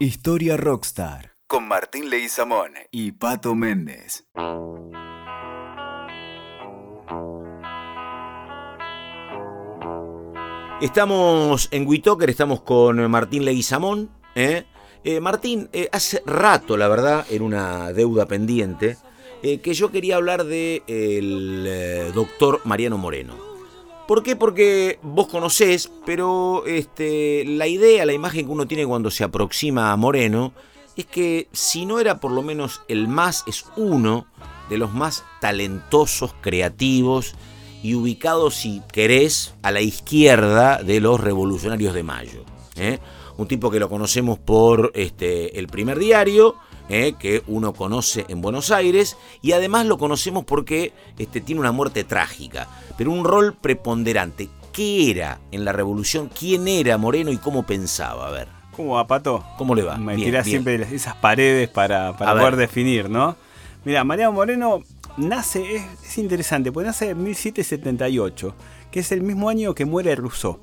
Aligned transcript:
Historia 0.00 0.56
Rockstar 0.56 1.34
con 1.48 1.66
Martín 1.66 2.08
Leguizamón 2.08 2.74
y 2.92 3.10
Pato 3.10 3.56
Méndez. 3.56 4.28
Estamos 10.80 11.66
en 11.72 11.84
Witoker, 11.84 12.30
estamos 12.30 12.60
con 12.60 13.10
Martín 13.10 13.44
Leguizamón. 13.44 14.08
¿eh? 14.36 14.66
Eh, 15.02 15.18
Martín, 15.18 15.68
eh, 15.72 15.88
hace 15.90 16.22
rato, 16.24 16.76
la 16.76 16.86
verdad, 16.86 17.26
era 17.28 17.42
una 17.42 17.92
deuda 17.92 18.26
pendiente, 18.26 18.98
eh, 19.42 19.58
que 19.58 19.74
yo 19.74 19.90
quería 19.90 20.14
hablar 20.14 20.44
del 20.44 21.64
de 21.64 22.12
doctor 22.14 22.60
Mariano 22.62 22.98
Moreno. 22.98 23.47
¿Por 24.08 24.22
qué? 24.22 24.36
Porque 24.36 24.98
vos 25.02 25.28
conocés, 25.28 25.90
pero 26.06 26.64
este, 26.64 27.44
la 27.44 27.66
idea, 27.66 28.06
la 28.06 28.14
imagen 28.14 28.46
que 28.46 28.52
uno 28.52 28.66
tiene 28.66 28.86
cuando 28.86 29.10
se 29.10 29.22
aproxima 29.22 29.92
a 29.92 29.96
Moreno, 29.96 30.54
es 30.96 31.04
que 31.04 31.46
si 31.52 31.84
no 31.84 32.00
era 32.00 32.18
por 32.18 32.32
lo 32.32 32.40
menos 32.40 32.80
el 32.88 33.06
más, 33.06 33.44
es 33.46 33.66
uno 33.76 34.26
de 34.70 34.78
los 34.78 34.94
más 34.94 35.24
talentosos, 35.42 36.34
creativos 36.40 37.34
y 37.82 37.96
ubicados, 37.96 38.54
si 38.54 38.80
querés, 38.90 39.52
a 39.60 39.72
la 39.72 39.82
izquierda 39.82 40.82
de 40.82 41.00
los 41.00 41.20
revolucionarios 41.20 41.92
de 41.92 42.02
Mayo. 42.02 42.44
¿eh? 42.76 43.00
Un 43.36 43.46
tipo 43.46 43.70
que 43.70 43.78
lo 43.78 43.90
conocemos 43.90 44.38
por 44.38 44.90
este, 44.94 45.58
el 45.58 45.66
primer 45.66 45.98
diario, 45.98 46.56
¿eh? 46.88 47.14
que 47.18 47.42
uno 47.46 47.72
conoce 47.72 48.24
en 48.28 48.40
Buenos 48.40 48.70
Aires, 48.70 49.16
y 49.42 49.52
además 49.52 49.86
lo 49.86 49.98
conocemos 49.98 50.44
porque 50.44 50.92
este, 51.18 51.40
tiene 51.40 51.60
una 51.60 51.72
muerte 51.72 52.04
trágica, 52.04 52.68
pero 52.96 53.10
un 53.10 53.24
rol 53.24 53.54
preponderante. 53.54 54.48
¿Qué 54.72 55.10
era 55.10 55.40
en 55.50 55.64
la 55.64 55.72
revolución? 55.72 56.30
¿Quién 56.36 56.68
era 56.68 56.98
Moreno 56.98 57.32
y 57.32 57.38
cómo 57.38 57.64
pensaba? 57.64 58.28
A 58.28 58.30
ver. 58.30 58.48
¿Cómo 58.76 58.94
va, 58.94 59.06
Pato? 59.08 59.44
¿Cómo 59.56 59.74
le 59.74 59.82
va? 59.82 59.96
Me 59.96 60.14
Bien, 60.14 60.28
tirás 60.28 60.44
bien. 60.44 60.62
siempre 60.64 60.94
esas 60.94 61.16
paredes 61.16 61.68
para, 61.68 62.16
para 62.16 62.32
poder 62.34 62.56
ver. 62.56 62.68
definir, 62.68 63.10
¿no? 63.10 63.34
Mira, 63.84 64.04
Mariano 64.04 64.32
Moreno 64.32 64.82
nace, 65.16 65.74
es, 65.76 65.82
es 66.04 66.18
interesante, 66.18 66.70
pues 66.70 66.86
nace 66.86 67.10
en 67.10 67.24
1778, 67.24 68.54
que 68.92 69.00
es 69.00 69.10
el 69.10 69.22
mismo 69.22 69.48
año 69.48 69.74
que 69.74 69.84
muere 69.84 70.14
Rousseau. 70.14 70.60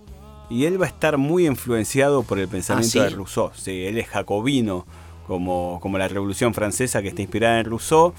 Y 0.49 0.65
él 0.65 0.79
va 0.79 0.85
a 0.85 0.89
estar 0.89 1.17
muy 1.17 1.47
influenciado 1.47 2.23
por 2.23 2.39
el 2.39 2.47
pensamiento 2.47 2.91
¿sí? 2.91 2.99
de 2.99 3.09
Rousseau. 3.09 3.51
Sí, 3.53 3.85
él 3.85 3.97
es 3.97 4.07
jacobino, 4.07 4.85
como, 5.27 5.79
como 5.81 5.97
la 5.97 6.07
Revolución 6.07 6.53
Francesa 6.53 7.01
que 7.01 7.09
está 7.09 7.21
inspirada 7.21 7.59
en 7.59 7.65
Rousseau. 7.65 8.13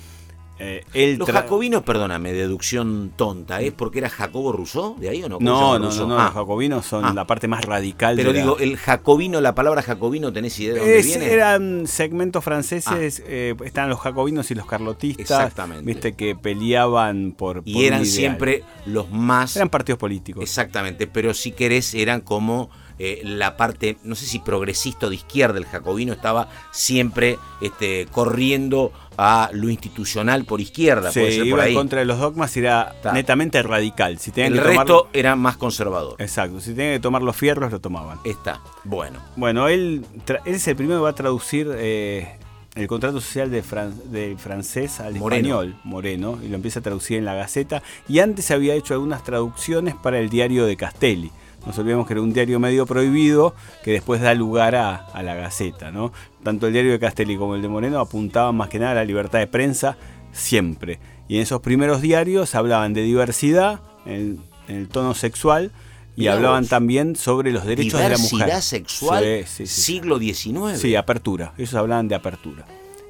Eh, 0.59 0.85
él 0.95 1.19
Los 1.19 1.29
jacobinos, 1.31 1.83
perdóname, 1.83 2.33
deducción 2.33 3.13
tonta, 3.15 3.61
¿es 3.61 3.73
porque 3.75 3.99
era 3.99 4.09
Jacobo 4.09 4.53
Rousseau? 4.53 4.97
¿De 4.99 5.11
ahí 5.11 5.23
o 5.23 5.29
no? 5.29 5.37
¿Cómo 5.37 5.47
se 5.51 5.53
No, 5.55 5.79
no, 5.79 5.91
no, 5.95 6.07
no, 6.07 6.19
Ah, 6.19 6.25
los 6.25 6.33
jacobinos 6.33 6.87
son 6.87 7.05
Ah. 7.05 7.13
la 7.15 7.27
parte 7.27 7.47
más 7.47 7.63
radical 7.67 8.17
Pero 8.17 8.33
de 8.33 8.39
la- 8.39 8.43
digo, 8.43 8.59
el 8.59 8.79
jacobino, 8.79 9.43
la 9.43 9.55
palabra 9.55 9.83
jacobino, 9.83 10.33
¿tenés 10.33 10.59
idea 10.59 10.73
de 10.73 10.79
dónde 10.81 10.99
Es- 10.99 11.07
viene? 11.09 11.27
Ah. 11.27 11.31
eran 11.31 11.87
segmentos 11.87 12.43
franceses, 12.43 13.23
eh, 13.27 13.55
estaban 13.67 13.91
los 13.91 14.01
jacobinos 14.01 14.51
y 14.51 14.55
los 14.55 14.65
carlotistas, 14.65 15.29
Exactamente. 15.31 15.85
viste 15.85 16.15
que 16.15 16.35
peleaban 16.37 17.33
por, 17.37 17.57
por 17.63 17.69
y 17.69 17.85
eran 17.85 18.07
siempre 18.07 18.65
los 18.87 19.11
más... 19.11 19.57
eran 19.57 19.69
partidos 19.69 19.99
políticos. 19.99 20.43
Exactamente, 20.43 21.07
pero 21.07 21.35
si 21.35 21.53
querés 21.53 21.93
eran 21.93 22.23
como 22.23 22.71
eh, 22.99 23.21
la 23.25 23.57
parte, 23.57 23.99
no 24.05 24.15
sé 24.15 24.27
si 24.27 24.39
progresista 24.39 25.07
o 25.07 25.11
de 25.11 25.17
izquierda, 25.17 25.59
el 25.59 25.67
jacobino 25.67 26.13
estaba 26.13 26.49
siempre 26.73 27.39
este, 27.61 28.07
corriendo 28.13 28.93
a 29.19 29.49
lo 29.53 29.71
institucional 29.71 30.45
por 30.45 30.61
izquierda, 30.61 31.11
puede 31.11 31.31
ser 31.31 31.39
por 31.41 31.47
iba 31.49 31.63
en 31.63 31.69
ahí. 31.69 31.75
contra 31.75 32.01
de 32.01 32.05
los 32.05 32.19
dogmas 32.19 32.55
era 32.57 32.93
Está. 32.97 33.13
netamente 33.13 33.63
radical. 33.63 34.19
Si 34.19 34.31
El 34.37 34.53
que 34.55 34.59
tomar- 34.61 34.67
resto 34.77 35.09
era 35.15 35.37
más 35.37 35.57
conservador. 35.57 36.17
Exacto, 36.21 36.61
si 36.61 36.75
tenían 36.75 36.95
que 36.95 37.01
tomar 37.01 37.23
los 37.23 37.35
fierros 37.37 37.73
lo 37.73 37.81
tomaban. 37.81 38.19
Está, 38.25 38.61
bueno. 38.85 39.19
Bueno, 39.37 39.69
él, 39.69 40.05
él 40.45 40.55
es 40.55 40.69
el 40.69 40.77
primero 40.77 40.99
que 41.01 41.05
va 41.05 41.11
a 41.11 41.15
traducir 41.15 41.67
eh, 41.77 42.37
el 42.75 42.87
contrato 42.89 43.21
social 43.23 43.51
de 43.51 43.63
fran- 43.65 43.95
del 44.11 44.39
francés 44.39 45.01
al 45.01 45.15
Moreno. 45.15 45.61
español, 45.63 45.81
Moreno, 45.85 46.39
y 46.43 46.49
lo 46.49 46.57
empieza 46.57 46.81
a 46.81 46.83
traducir 46.83 47.17
en 47.17 47.25
la 47.25 47.35
Gaceta. 47.35 47.83
Y 48.09 48.19
antes 48.19 48.51
había 48.51 48.75
hecho 48.75 48.93
algunas 48.93 49.25
traducciones 49.25 49.95
para 49.95 50.19
el 50.19 50.29
diario 50.29 50.67
de 50.67 50.77
Castelli. 50.77 51.31
Nos 51.67 51.77
olvidemos 51.79 52.07
que 52.07 52.13
era 52.15 52.23
un 52.23 52.33
diario 52.33 52.61
medio 52.61 52.87
prohibido 52.87 53.55
que 53.85 53.91
después 53.93 54.21
da 54.21 54.33
lugar 54.35 54.77
a, 54.77 54.95
a 54.95 55.23
la 55.23 55.35
Gaceta. 55.35 55.91
¿no? 55.91 56.13
Tanto 56.43 56.69
el 56.69 56.73
diario 56.73 56.93
de 56.93 56.99
Castelli 57.01 57.37
como 57.37 57.55
el 57.57 57.63
de 57.63 57.69
Moreno 57.69 57.99
apuntaban 57.99 58.55
más 58.57 58.69
que 58.69 58.79
nada 58.79 58.93
a 58.93 58.95
la 58.97 59.05
libertad 59.05 59.41
de 59.41 59.47
prensa 59.49 59.97
siempre. 60.33 60.99
Y 61.29 61.37
en 61.37 61.43
esos 61.43 61.61
primeros 61.61 62.01
diarios 62.01 62.55
hablaban 62.55 62.95
de 62.95 63.03
diversidad 63.03 63.81
en, 64.05 64.39
en 64.69 64.77
el 64.77 64.89
tono 64.89 65.15
sexual 65.15 65.73
y 66.15 66.21
Mirá 66.21 66.35
hablaban 66.35 66.63
vos. 66.63 66.71
también 66.71 67.17
sobre 67.17 67.51
los 67.53 67.65
derechos 67.67 68.01
de 68.01 68.09
la 68.11 68.17
mujer. 68.17 68.31
Diversidad 68.31 68.61
sexual, 68.61 69.25
Sí, 69.25 69.45
sí, 69.47 69.67
sí. 69.67 69.81
siglo 69.83 70.19
XIX. 70.19 70.79
Sí, 70.81 70.95
apertura. 70.97 71.53
Ellos 71.59 71.75
hablaban 71.75 72.09
de 72.09 72.15
apertura. 72.15 72.65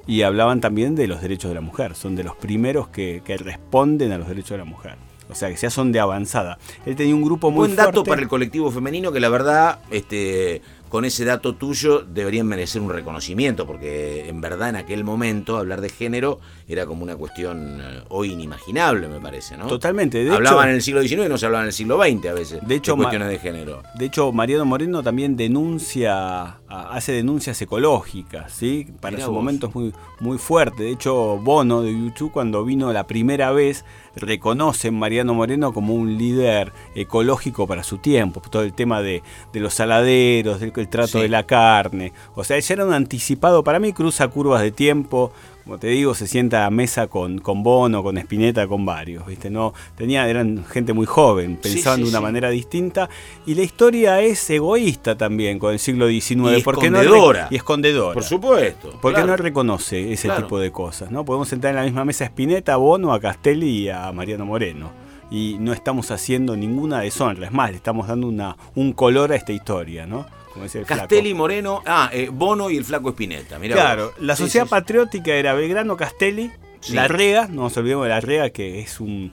Y 0.09 0.23
hablaban 0.23 0.61
también 0.61 0.95
de 0.95 1.07
los 1.09 1.21
derechos 1.21 1.51
de 1.51 1.57
la 1.57 1.61
mujer. 1.61 1.95
Son 1.95 2.17
de 2.17 2.25
los 2.25 2.37
primeros 2.37 2.89
que, 2.89 3.23
que 3.25 3.37
responden 3.37 4.13
a 4.13 4.19
los 4.19 4.29
derechos 4.29 4.51
de 4.53 4.59
la 4.59 4.65
mujer. 4.65 4.97
O 5.29 5.35
sea, 5.35 5.49
que 5.51 5.57
ya 5.57 5.71
son 5.71 5.93
de 5.93 6.01
avanzada. 6.01 6.59
Él 6.85 6.95
tenía 6.97 7.15
un 7.15 7.23
grupo 7.23 7.51
muy 7.51 7.67
Buen 7.67 7.77
dato 7.77 7.93
fuerte. 7.93 8.09
para 8.11 8.23
el 8.23 8.29
colectivo 8.29 8.71
femenino 8.71 9.11
que 9.13 9.21
la 9.21 9.29
verdad, 9.29 9.81
este, 9.91 10.63
con 10.89 11.05
ese 11.05 11.25
dato 11.25 11.55
tuyo 11.55 12.05
deberían 12.07 12.47
merecer 12.47 12.81
un 12.81 12.91
reconocimiento, 12.91 13.67
porque 13.67 14.29
en 14.29 14.41
verdad 14.41 14.71
en 14.71 14.77
aquel 14.77 15.05
momento 15.05 15.57
hablar 15.57 15.81
de 15.81 15.89
género 15.89 16.41
era 16.69 16.87
como 16.87 17.03
una 17.03 17.17
cuestión 17.17 17.81
eh, 17.81 18.03
hoy 18.09 18.33
inimaginable, 18.33 19.09
me 19.09 19.21
parece, 19.21 19.57
¿no? 19.57 19.67
Totalmente. 19.67 20.23
De 20.25 20.31
Hablaban 20.31 20.65
hecho, 20.65 20.69
en 20.71 20.75
el 20.77 20.83
siglo 20.83 21.03
XIX 21.03 21.27
y 21.27 21.29
no 21.29 21.39
se 21.39 21.47
hablaba 21.47 21.63
en 21.65 21.69
el 21.69 21.73
siglo 21.73 21.97
XX 22.03 22.27
a 22.27 22.33
veces. 22.35 22.67
De 22.67 22.75
hecho, 22.75 22.97
cuestiones 22.97 23.29
de 23.29 23.39
género. 23.39 23.83
De 23.95 24.07
hecho, 24.07 24.33
Mariano 24.33 24.65
Moreno 24.65 25.03
también 25.03 25.37
denuncia, 25.37 26.59
hace 26.69 27.13
denuncias 27.13 27.61
ecológicas, 27.63 28.53
¿sí? 28.53 28.87
Para 29.01 29.17
Mirá 29.17 29.27
su 29.27 29.33
vos. 29.33 29.41
momento 29.41 29.69
es 29.69 29.75
muy, 29.75 29.93
muy 30.21 30.39
fuerte. 30.39 30.85
De 30.85 30.91
hecho, 30.91 31.39
Bono 31.39 31.83
de 31.83 31.93
YouTube, 31.93 32.33
cuando 32.33 32.65
vino 32.65 32.93
la 32.93 33.07
primera 33.07 33.53
vez, 33.53 33.85
reconoce 34.17 34.89
a 34.89 34.93
Mariano 34.93 35.35
Moreno 35.35 35.73
como 35.73 35.95
un 35.95 36.17
líder 36.17 36.73
ecológico 36.95 37.67
para 37.67 37.83
su 37.83 37.99
tiempo. 37.99 38.41
Todo 38.51 38.63
el 38.63 38.73
tema 38.73 39.03
de, 39.03 39.23
de 39.53 39.61
los 39.61 39.75
saladeros, 39.75 40.61
del 40.61 40.73
el 40.81 40.89
trato 40.89 41.09
Sí. 41.19 41.21
de 41.21 41.29
la 41.29 41.45
carne. 41.45 42.13
O 42.35 42.45
sea, 42.45 42.59
ya 42.59 42.75
era 42.75 42.85
un 42.85 42.93
anticipado. 42.93 43.63
Para 43.65 43.79
mí, 43.79 43.93
cruza 43.93 44.29
curvas 44.29 44.63
de 44.63 44.71
tiempo. 44.71 45.33
Como 45.65 45.79
te 45.79 45.89
digo, 45.89 46.15
se 46.15 46.29
sienta 46.29 46.65
a 46.65 46.71
mesa 46.71 47.09
con, 47.09 47.39
con 47.41 47.65
Bono, 47.65 48.01
con 48.05 48.17
Spinetta, 48.19 48.69
con 48.69 48.87
varios, 48.87 49.27
¿viste? 49.27 49.51
No, 49.51 49.75
tenía, 49.97 50.29
eran 50.29 50.65
gente 50.65 50.93
muy 50.93 51.07
joven, 51.07 51.57
pensaban 51.57 51.99
sí, 51.99 52.05
de 52.05 52.09
una 52.11 52.21
manera 52.21 52.51
distinta. 52.51 53.09
Y 53.47 53.57
la 53.57 53.63
historia 53.63 54.21
es 54.21 54.49
egoísta 54.49 55.17
también 55.19 55.59
con 55.59 55.73
el 55.73 55.81
siglo 55.81 56.07
XIX. 56.07 56.59
Y 56.59 56.63
porque 56.63 56.87
escondedora. 56.87 57.49
y 57.51 57.57
escondedora. 57.57 58.15
Por 58.15 58.23
supuesto. 58.23 58.97
Porque 59.03 59.17
claro. 59.17 59.27
no 59.33 59.37
reconoce 59.39 60.13
ese 60.13 60.29
Claro. 60.29 60.45
tipo 60.45 60.61
de 60.61 60.71
cosas, 60.71 61.11
¿no? 61.11 61.25
Podemos 61.25 61.49
sentar 61.49 61.71
en 61.71 61.77
la 61.77 61.83
misma 61.83 62.05
mesa 62.05 62.23
a 62.23 62.29
Spinetta, 62.29 62.75
a 62.75 62.77
Bono, 62.77 63.13
a 63.13 63.19
Castelli 63.19 63.67
y 63.69 63.89
a 63.89 64.13
Mariano 64.13 64.47
Moreno. 64.47 64.93
Y 65.33 65.57
no 65.59 65.73
estamos 65.73 66.13
haciendo 66.13 66.57
ninguna 66.57 67.01
deshonra, 67.01 67.47
es 67.47 67.53
más, 67.53 67.71
le 67.71 67.77
estamos 67.79 68.07
dando 68.07 68.29
una, 68.29 68.57
un 68.77 68.93
color 68.93 69.33
a 69.33 69.35
esta 69.35 69.53
historia, 69.53 70.07
¿no? 70.07 70.27
Como 70.57 70.65
dice 70.65 70.79
el 70.81 70.87
flaco. 70.87 71.01
Castelli 71.03 71.35
Moreno, 71.35 71.83
ah, 71.85 72.09
eh, 72.13 72.31
Bono 72.33 72.71
y 72.71 72.79
el 72.79 72.85
flaco 72.85 73.11
Espineta. 73.11 73.59
Mirá 73.59 73.75
Claro, 73.75 74.07
vos. 74.07 74.15
la 74.21 74.35
sociedad 74.37 74.65
sí, 74.65 74.69
sí. 74.69 74.71
patriótica 74.71 75.35
era 75.35 75.53
Belgrano 75.53 75.97
Castelli, 75.97 76.51
Sí. 76.81 76.95
Larrega, 76.95 77.47
no 77.49 77.63
nos 77.63 77.77
olvidemos 77.77 78.05
de 78.05 78.11
Larrega 78.11 78.49
que 78.51 78.81
es 78.81 79.01
un, 79.01 79.33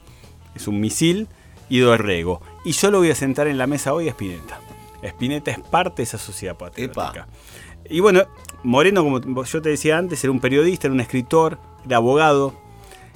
es 0.56 0.68
un 0.68 0.80
misil, 0.82 1.28
y 1.70 1.80
Dorrego. 1.80 2.42
Y 2.66 2.74
yo 2.74 2.92
lo 2.92 2.98
voy 3.00 3.10
a 3.10 3.16
sentar 3.16 3.48
en 3.48 3.58
la 3.58 3.68
mesa 3.68 3.94
hoy 3.94 4.08
a 4.08 4.12
Spinetta. 4.12 4.60
Spinetta 5.02 5.52
es 5.52 5.60
parte 5.60 5.98
de 5.98 6.04
esa 6.04 6.18
sociedad 6.18 6.58
patriótica. 6.58 7.28
Y 7.90 8.00
bueno, 8.00 8.24
Moreno, 8.64 9.04
como 9.04 9.44
yo 9.44 9.62
te 9.62 9.70
decía 9.70 9.98
antes, 9.98 10.24
era 10.24 10.32
un 10.32 10.40
periodista, 10.40 10.88
era 10.88 10.94
un 10.94 11.00
escritor, 11.00 11.58
era 11.86 11.98
abogado, 11.98 12.54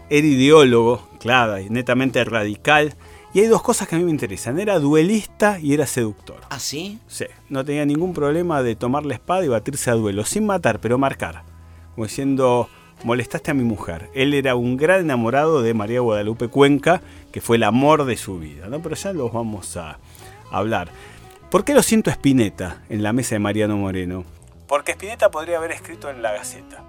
era 0.09 0.25
ideólogo, 0.28 1.07
claro, 1.19 1.59
y 1.59 1.69
netamente 1.69 2.23
radical. 2.23 2.96
Y 3.38 3.42
hay 3.42 3.46
dos 3.46 3.62
cosas 3.62 3.88
que 3.88 3.94
a 3.94 4.00
mí 4.00 4.03
me 4.03 4.09
interesan, 4.09 4.59
era 4.59 4.80
duelista 4.80 5.59
y 5.59 5.75
era 5.75 5.86
seductor. 5.86 6.38
¿Ah, 6.50 6.58
sí? 6.58 7.00
Sí, 7.06 7.25
no 7.50 7.64
tenía 7.64 7.86
ningún 7.86 8.12
problema 8.12 8.64
de 8.64 8.75
tomar 8.75 9.06
la 9.06 9.14
espada 9.14 9.46
y 9.46 9.48
batirse 9.48 9.92
a 9.92 9.94
duelo, 9.94 10.25
sin 10.25 10.48
matar, 10.48 10.80
pero 10.80 10.97
marcar. 10.97 11.44
Como 11.94 12.08
diciendo, 12.08 12.67
molestaste 13.03 13.52
a 13.52 13.53
mi 13.53 13.64
mujer. 13.64 14.09
Él 14.16 14.34
era 14.34 14.56
un 14.56 14.76
gran 14.76 15.02
enamorado 15.02 15.61
de 15.61 15.76
María 15.76 16.00
Guadalupe 16.00 16.47
Cuenca, 16.47 17.03
que 17.32 17.40
fue 17.40 17.58
el 17.58 17.64
amor 17.64 18.06
de 18.06 18.17
su 18.17 18.40
vida, 18.40 18.70
¿no? 18.70 18.82
Pero 18.82 18.96
ya 18.96 19.14
los 19.14 19.32
vamos 19.32 19.78
a 19.78 20.00
hablar. 20.50 20.90
¿Por 21.52 21.64
qué 21.64 21.76
lo 21.76 21.84
siento 21.84 22.09
a 22.09 22.14
Spinetta 22.14 22.82
en 22.90 23.03
la 23.03 23.14
mesa 23.14 23.35
de 23.35 23.40
Mariano 23.40 23.78
Moreno? 23.78 24.26
Porque 24.67 24.94
Spinetta 24.94 25.29
podría 25.29 25.58
haber 25.58 25.73
escrito 25.73 26.09
en 26.09 26.23
la 26.23 26.32
Gaceta. 26.32 26.84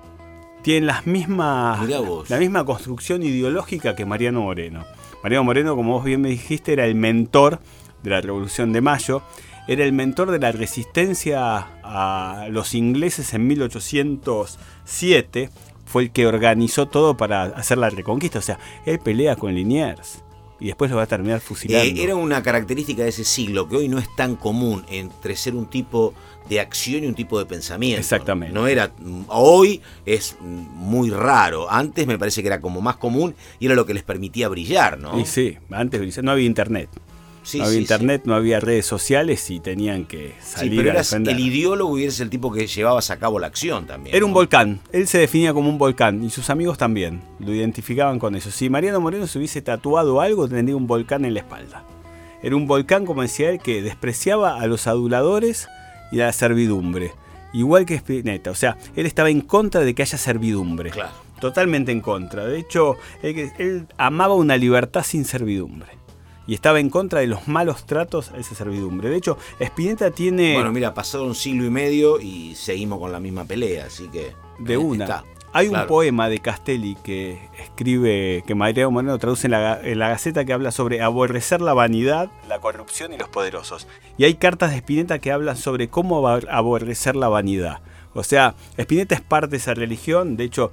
Tienen 0.63 0.87
las 0.87 1.07
mismas, 1.07 1.89
la 2.29 2.39
misma 2.39 2.65
construcción 2.65 3.23
ideológica 3.23 3.95
que 3.95 4.05
Mariano 4.05 4.43
Moreno. 4.43 4.85
Mariano 5.23 5.45
Moreno, 5.45 5.77
como 5.77 5.95
vos 5.95 6.05
bien 6.05 6.21
me 6.21 6.31
dijiste, 6.31 6.73
era 6.73 6.85
el 6.85 6.95
mentor 6.95 7.61
de 8.03 8.11
la 8.11 8.21
Revolución 8.21 8.73
de 8.73 8.81
Mayo, 8.81 9.23
era 9.67 9.85
el 9.85 9.93
mentor 9.93 10.31
de 10.31 10.39
la 10.39 10.53
resistencia 10.53 11.67
a 11.83 12.49
los 12.51 12.75
ingleses 12.75 13.35
en 13.35 13.47
1807, 13.47 15.51
fue 15.85 16.05
el 16.05 16.11
que 16.11 16.27
organizó 16.27 16.87
todo 16.87 17.17
para 17.17 17.45
hacer 17.45 17.79
la 17.79 17.91
reconquista. 17.91 18.39
O 18.39 18.43
sea, 18.43 18.59
él 18.85 18.99
pelea 18.99 19.37
con 19.37 19.55
Liniers. 19.55 20.23
Y 20.61 20.67
después 20.67 20.91
lo 20.91 20.97
va 20.97 21.05
a 21.05 21.07
terminar 21.07 21.41
fusilando. 21.41 21.85
Eh, 21.85 22.03
era 22.03 22.17
una 22.17 22.43
característica 22.43 23.03
de 23.03 23.11
ese 23.11 23.25
siglo 23.25 23.69
que 23.69 23.77
hoy 23.77 23.89
no 23.89 23.99
es 23.99 24.15
tan 24.17 24.37
común 24.37 24.85
entre 24.91 25.37
ser 25.37 25.55
un 25.55 25.67
tipo 25.67 26.15
de 26.49 26.61
acción 26.61 27.05
y 27.05 27.07
un 27.07 27.15
tipo 27.15 27.39
de 27.39 27.47
pensamiento. 27.47 28.01
Exactamente. 28.01 28.55
No 28.55 28.67
era 28.67 28.93
hoy 29.29 29.81
es 30.07 30.37
muy 30.41 31.11
raro. 31.11 31.71
Antes 31.71 32.07
me 32.07 32.19
parece 32.19 32.43
que 32.43 32.49
era 32.49 32.61
como 32.61 32.81
más 32.81 32.97
común 32.97 33.35
y 33.59 33.67
era 33.67 33.75
lo 33.75 33.87
que 33.87 33.95
les 33.95 34.03
permitía 34.03 34.49
brillar, 34.49 34.99
¿no? 34.99 35.19
Y 35.21 35.27
sí, 35.27 35.59
antes 35.71 36.23
no 36.23 36.31
había 36.31 36.47
internet 36.47 36.89
no 37.55 37.65
había 37.65 37.79
internet, 37.79 38.23
no 38.25 38.35
había 38.35 38.61
redes 38.61 38.87
sociales 38.87 39.51
y 39.51 39.61
tenían 39.61 40.05
que 40.05 40.35
salir 40.43 40.83
pero 40.83 40.93
a 40.93 40.99
defender. 40.99 41.35
El 41.35 41.41
ideólogo 41.41 41.99
y 41.99 42.03
eres 42.03 42.21
el 42.21 42.31
tipo 42.31 42.53
que 42.53 42.67
llevabas 42.67 43.11
a 43.11 43.19
cabo 43.19 43.39
la 43.39 43.47
acción 43.47 43.87
también. 43.87 44.15
Era 44.15 44.25
un 44.25 44.33
volcán. 44.33 44.81
Él 44.93 45.07
se 45.07 45.19
definía 45.19 45.53
como 45.55 45.69
un 45.69 45.79
volcán 45.79 46.23
y 46.23 46.31
sus 46.31 46.51
amigos 46.51 46.79
también. 46.79 47.23
Lo 47.39 47.55
identificaban 47.55 48.19
con 48.19 48.35
eso. 48.35 48.51
Si 48.51 48.69
Mariano 48.69 49.01
Moreno 49.01 49.27
se 49.27 49.39
hubiese 49.39 49.63
tatuado 49.63 50.21
algo, 50.21 50.49
tendría 50.49 50.77
un 50.77 50.87
volcán 50.87 51.25
en 51.25 51.35
la 51.35 51.41
espalda. 51.41 51.85
Era 52.43 52.55
un 52.55 52.67
volcán, 52.67 53.05
como 53.07 53.23
decía 53.23 53.51
él, 53.51 53.59
que 53.59 53.83
despreciaba 53.83 54.61
a 54.61 54.67
los 54.67 54.87
aduladores 54.87 55.69
y 56.13 56.21
a 56.21 56.27
la 56.27 56.33
servidumbre. 56.33 57.13
Igual 57.53 57.87
que 57.87 57.95
Spinetta. 57.95 58.51
O 58.51 58.55
sea, 58.55 58.77
él 58.95 59.07
estaba 59.07 59.31
en 59.31 59.41
contra 59.41 59.81
de 59.81 59.95
que 59.95 60.03
haya 60.03 60.19
servidumbre. 60.19 60.91
Claro. 60.91 61.13
Totalmente 61.41 61.93
en 61.93 62.01
contra. 62.01 62.47
De 62.47 62.59
hecho, 62.59 62.97
él 63.23 63.87
amaba 63.97 64.35
una 64.35 64.57
libertad 64.57 65.05
sin 65.05 65.25
servidumbre 65.25 65.98
y 66.49 66.55
estaba 66.55 66.81
en 66.81 66.89
contra 66.89 67.21
de 67.21 67.27
los 67.27 67.47
malos 67.47 67.85
tratos 67.85 68.33
a 68.33 68.39
esa 68.39 68.55
servidumbre. 68.55 69.11
De 69.11 69.17
hecho, 69.17 69.37
Spinetta 69.61 70.11
tiene... 70.11 70.55
Bueno, 70.55 70.73
mira, 70.73 70.95
pasado 70.95 71.27
un 71.27 71.35
siglo 71.35 71.67
y 71.67 71.71
medio 71.71 72.19
y 72.19 72.55
seguimos 72.55 72.99
con 72.99 73.13
la 73.13 73.21
misma 73.21 73.45
pelea, 73.45 73.85
así 73.85 74.09
que... 74.09 74.33
De 74.59 74.79
una. 74.79 75.25
Hay 75.53 75.69
un 75.69 75.87
poema 75.87 76.29
de 76.29 76.41
Castelli 76.41 76.97
que 77.03 77.39
escribe, 77.59 78.45
que 78.47 78.55
Mariano 78.55 78.91
Moreno 78.91 79.19
traduce 79.19 79.47
en 79.47 79.53
la, 79.53 79.81
en 79.83 79.99
la, 79.99 80.09
Gaceta 80.09 80.45
que 80.45 80.53
habla 80.53 80.73
sobre 80.73 81.03
aborrecer 81.03 81.61
la 81.61 81.75
vanidad, 81.75 82.31
la 82.49 82.61
corrupción 82.61 83.13
y 83.13 83.19
los 83.19 83.29
poderosos. 83.29 83.87
Y 84.17 84.25
hay 84.25 84.35
cartas 84.35 84.71
de 84.71 84.79
Spinetta 84.79 85.19
que 85.19 85.33
hablan 85.33 85.57
sobre 85.57 85.89
cómo 85.89 86.27
aborrecer 86.29 87.15
la 87.15 87.29
vanidad. 87.29 87.81
O 88.15 88.25
sea, 88.25 88.55
Spinetta 88.77 89.15
es 89.15 89.21
parte 89.21 89.53
de 89.53 89.57
esa 89.59 89.75
religión, 89.75 90.37
de 90.37 90.45
hecho, 90.45 90.73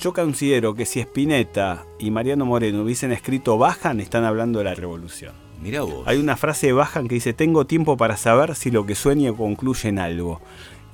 yo 0.00 0.12
considero 0.12 0.74
que 0.74 0.86
si 0.86 1.00
Spinetta 1.00 1.84
y 1.98 2.10
Mariano 2.10 2.44
Moreno 2.44 2.82
hubiesen 2.82 3.12
escrito 3.12 3.58
Bajan, 3.58 4.00
están 4.00 4.24
hablando 4.24 4.58
de 4.58 4.66
la 4.66 4.74
revolución. 4.74 5.32
Mira 5.60 5.82
vos. 5.82 6.06
Hay 6.06 6.18
una 6.18 6.36
frase 6.36 6.68
de 6.68 6.72
Bajan 6.72 7.08
que 7.08 7.14
dice: 7.14 7.32
Tengo 7.32 7.66
tiempo 7.66 7.96
para 7.96 8.16
saber 8.16 8.54
si 8.54 8.70
lo 8.70 8.84
que 8.86 8.94
sueño 8.94 9.36
concluye 9.36 9.88
en 9.88 9.98
algo. 9.98 10.40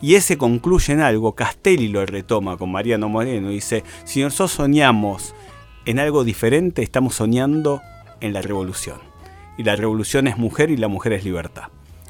Y 0.01 0.15
ese 0.15 0.37
concluye 0.37 0.93
en 0.93 1.01
algo, 1.01 1.35
Castelli 1.35 1.89
lo 1.89 2.05
retoma 2.07 2.57
con 2.57 2.71
Mariano 2.71 3.09
Moreno. 3.09 3.51
Y 3.51 3.55
dice: 3.55 3.85
Si 4.05 4.23
nosotros 4.23 4.53
soñamos 4.53 5.35
en 5.85 5.99
algo 5.99 6.25
diferente, 6.25 6.83
estamos 6.83 7.15
soñando 7.17 7.83
en 8.21 8.33
la 8.33 8.43
revolución. 8.43 8.99
Y 9.59 9.65
la 9.65 9.77
revolución 9.77 10.29
es 10.29 10.39
mujer 10.39 10.71
y 10.71 10.77
la 10.77 10.89
mujer 10.89 11.13
es 11.13 11.25
libertad. 11.25 11.65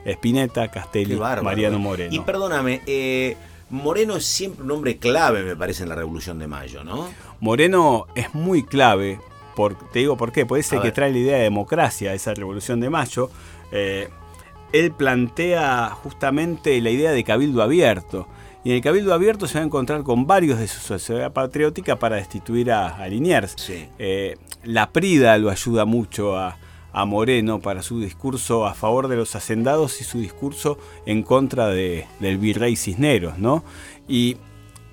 Spinetta, 0.04 0.68
Castelli, 0.68 1.16
Mariano 1.16 1.78
Moreno. 1.78 2.14
Y 2.14 2.20
perdóname, 2.20 2.82
eh, 2.86 3.36
Moreno 3.72 4.16
es 4.16 4.26
siempre 4.26 4.64
un 4.64 4.70
hombre 4.70 4.98
clave, 4.98 5.42
me 5.42 5.56
parece, 5.56 5.82
en 5.82 5.88
la 5.88 5.94
Revolución 5.94 6.38
de 6.38 6.46
Mayo, 6.46 6.84
¿no? 6.84 7.08
Moreno 7.40 8.06
es 8.14 8.34
muy 8.34 8.64
clave, 8.64 9.18
por, 9.56 9.76
te 9.90 10.00
digo 10.00 10.16
por 10.16 10.30
qué, 10.30 10.44
puede 10.44 10.62
ser 10.62 10.80
que 10.80 10.92
trae 10.92 11.10
la 11.10 11.18
idea 11.18 11.36
de 11.38 11.44
democracia 11.44 12.10
a 12.10 12.14
esa 12.14 12.34
Revolución 12.34 12.80
de 12.80 12.90
Mayo. 12.90 13.30
Eh, 13.72 14.10
él 14.74 14.92
plantea 14.92 15.88
justamente 16.02 16.80
la 16.82 16.90
idea 16.90 17.12
de 17.12 17.24
cabildo 17.24 17.62
abierto. 17.62 18.28
Y 18.64 18.70
en 18.70 18.76
el 18.76 18.82
Cabildo 18.82 19.12
Abierto 19.12 19.48
se 19.48 19.54
va 19.54 19.62
a 19.62 19.66
encontrar 19.66 20.04
con 20.04 20.24
varios 20.24 20.60
de 20.60 20.68
su 20.68 20.78
sociedad 20.78 21.32
patriótica 21.32 21.98
para 21.98 22.14
destituir 22.14 22.70
a, 22.70 23.04
Liniers. 23.08 23.56
Eh, 23.98 24.36
la 24.62 24.90
Prida 24.90 25.36
lo 25.38 25.50
ayuda 25.50 25.84
mucho 25.84 26.36
a, 26.36 26.56
a 26.92 27.04
Moreno 27.04 27.60
para 27.60 27.82
su 27.82 28.00
discurso 28.00 28.66
a 28.66 28.74
favor 28.74 29.08
de 29.08 29.16
los 29.16 29.34
hacendados 29.34 30.00
y 30.00 30.04
su 30.04 30.18
discurso 30.18 30.78
en 31.06 31.22
contra 31.22 31.68
de, 31.68 32.06
del 32.20 32.38
virrey 32.38 32.76
Cisneros, 32.76 33.38
¿no? 33.38 33.64
Y 34.08 34.36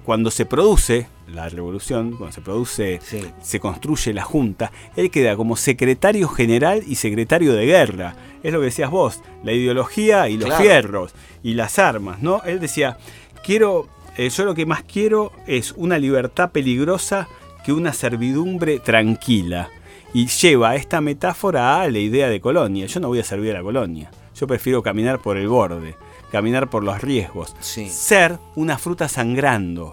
cuando 0.06 0.32
se 0.32 0.46
produce 0.46 1.08
la 1.28 1.50
revolución, 1.50 2.16
cuando 2.18 2.32
se 2.32 2.42
produce, 2.42 3.00
se 3.42 3.60
construye 3.60 4.14
la 4.14 4.24
Junta, 4.24 4.72
él 4.96 5.12
queda 5.12 5.36
como 5.36 5.56
secretario 5.56 6.28
general 6.28 6.84
y 6.88 6.96
secretario 6.96 7.54
de 7.54 7.66
guerra. 7.66 8.16
Es 8.42 8.52
lo 8.52 8.60
que 8.60 8.66
decías 8.66 8.90
vos, 8.90 9.22
la 9.44 9.52
ideología 9.52 10.28
y 10.30 10.38
los 10.38 10.54
fierros 10.56 11.14
y 11.44 11.54
las 11.54 11.78
armas, 11.78 12.22
¿no? 12.22 12.42
Él 12.44 12.60
decía, 12.60 12.98
quiero, 13.44 13.88
eh, 14.18 14.30
yo 14.30 14.46
lo 14.46 14.56
que 14.56 14.66
más 14.66 14.84
quiero 14.84 15.32
es 15.46 15.74
una 15.74 16.00
libertad 16.00 16.52
peligrosa 16.52 17.28
que 17.64 17.74
una 17.74 17.94
servidumbre 17.94 18.80
tranquila 18.80 19.70
y 20.14 20.28
lleva 20.28 20.76
esta 20.76 21.02
metáfora 21.02 21.82
a 21.82 21.90
la 21.90 22.00
idea 22.00 22.30
de 22.30 22.42
colonia. 22.42 22.86
Yo 22.88 23.00
no 23.00 23.10
voy 23.10 23.20
a 23.20 23.24
servir 23.24 23.52
a 23.52 23.60
la 23.60 23.64
colonia. 23.64 24.12
Yo 24.36 24.48
prefiero 24.48 24.82
caminar 24.82 25.20
por 25.20 25.38
el 25.38 25.48
borde, 25.48 25.96
caminar 26.32 26.70
por 26.70 26.84
los 26.84 27.02
riesgos. 27.02 27.56
Ser 27.60 28.40
una 28.56 28.78
fruta 28.78 29.08
sangrando. 29.08 29.92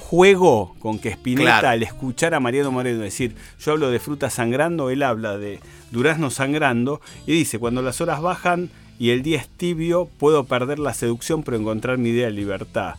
Juego 0.00 0.74
con 0.78 0.98
que 0.98 1.08
Spinetta, 1.10 1.70
al 1.70 1.82
escuchar 1.82 2.34
a 2.34 2.40
Mariano 2.40 2.70
Moreno 2.70 3.00
decir, 3.00 3.34
yo 3.58 3.72
hablo 3.72 3.90
de 3.90 3.98
fruta 3.98 4.28
sangrando, 4.28 4.90
él 4.90 5.02
habla 5.02 5.38
de 5.38 5.58
durazno 5.90 6.28
sangrando, 6.28 7.00
y 7.26 7.32
dice, 7.32 7.58
cuando 7.58 7.80
las 7.80 8.02
horas 8.02 8.20
bajan 8.20 8.68
y 8.98 9.08
el 9.10 9.22
día 9.22 9.38
es 9.38 9.48
tibio, 9.48 10.10
puedo 10.18 10.44
perder 10.44 10.78
la 10.78 10.92
seducción 10.92 11.42
pero 11.42 11.56
encontrar 11.56 11.96
mi 11.96 12.10
idea 12.10 12.26
de 12.26 12.32
libertad. 12.32 12.96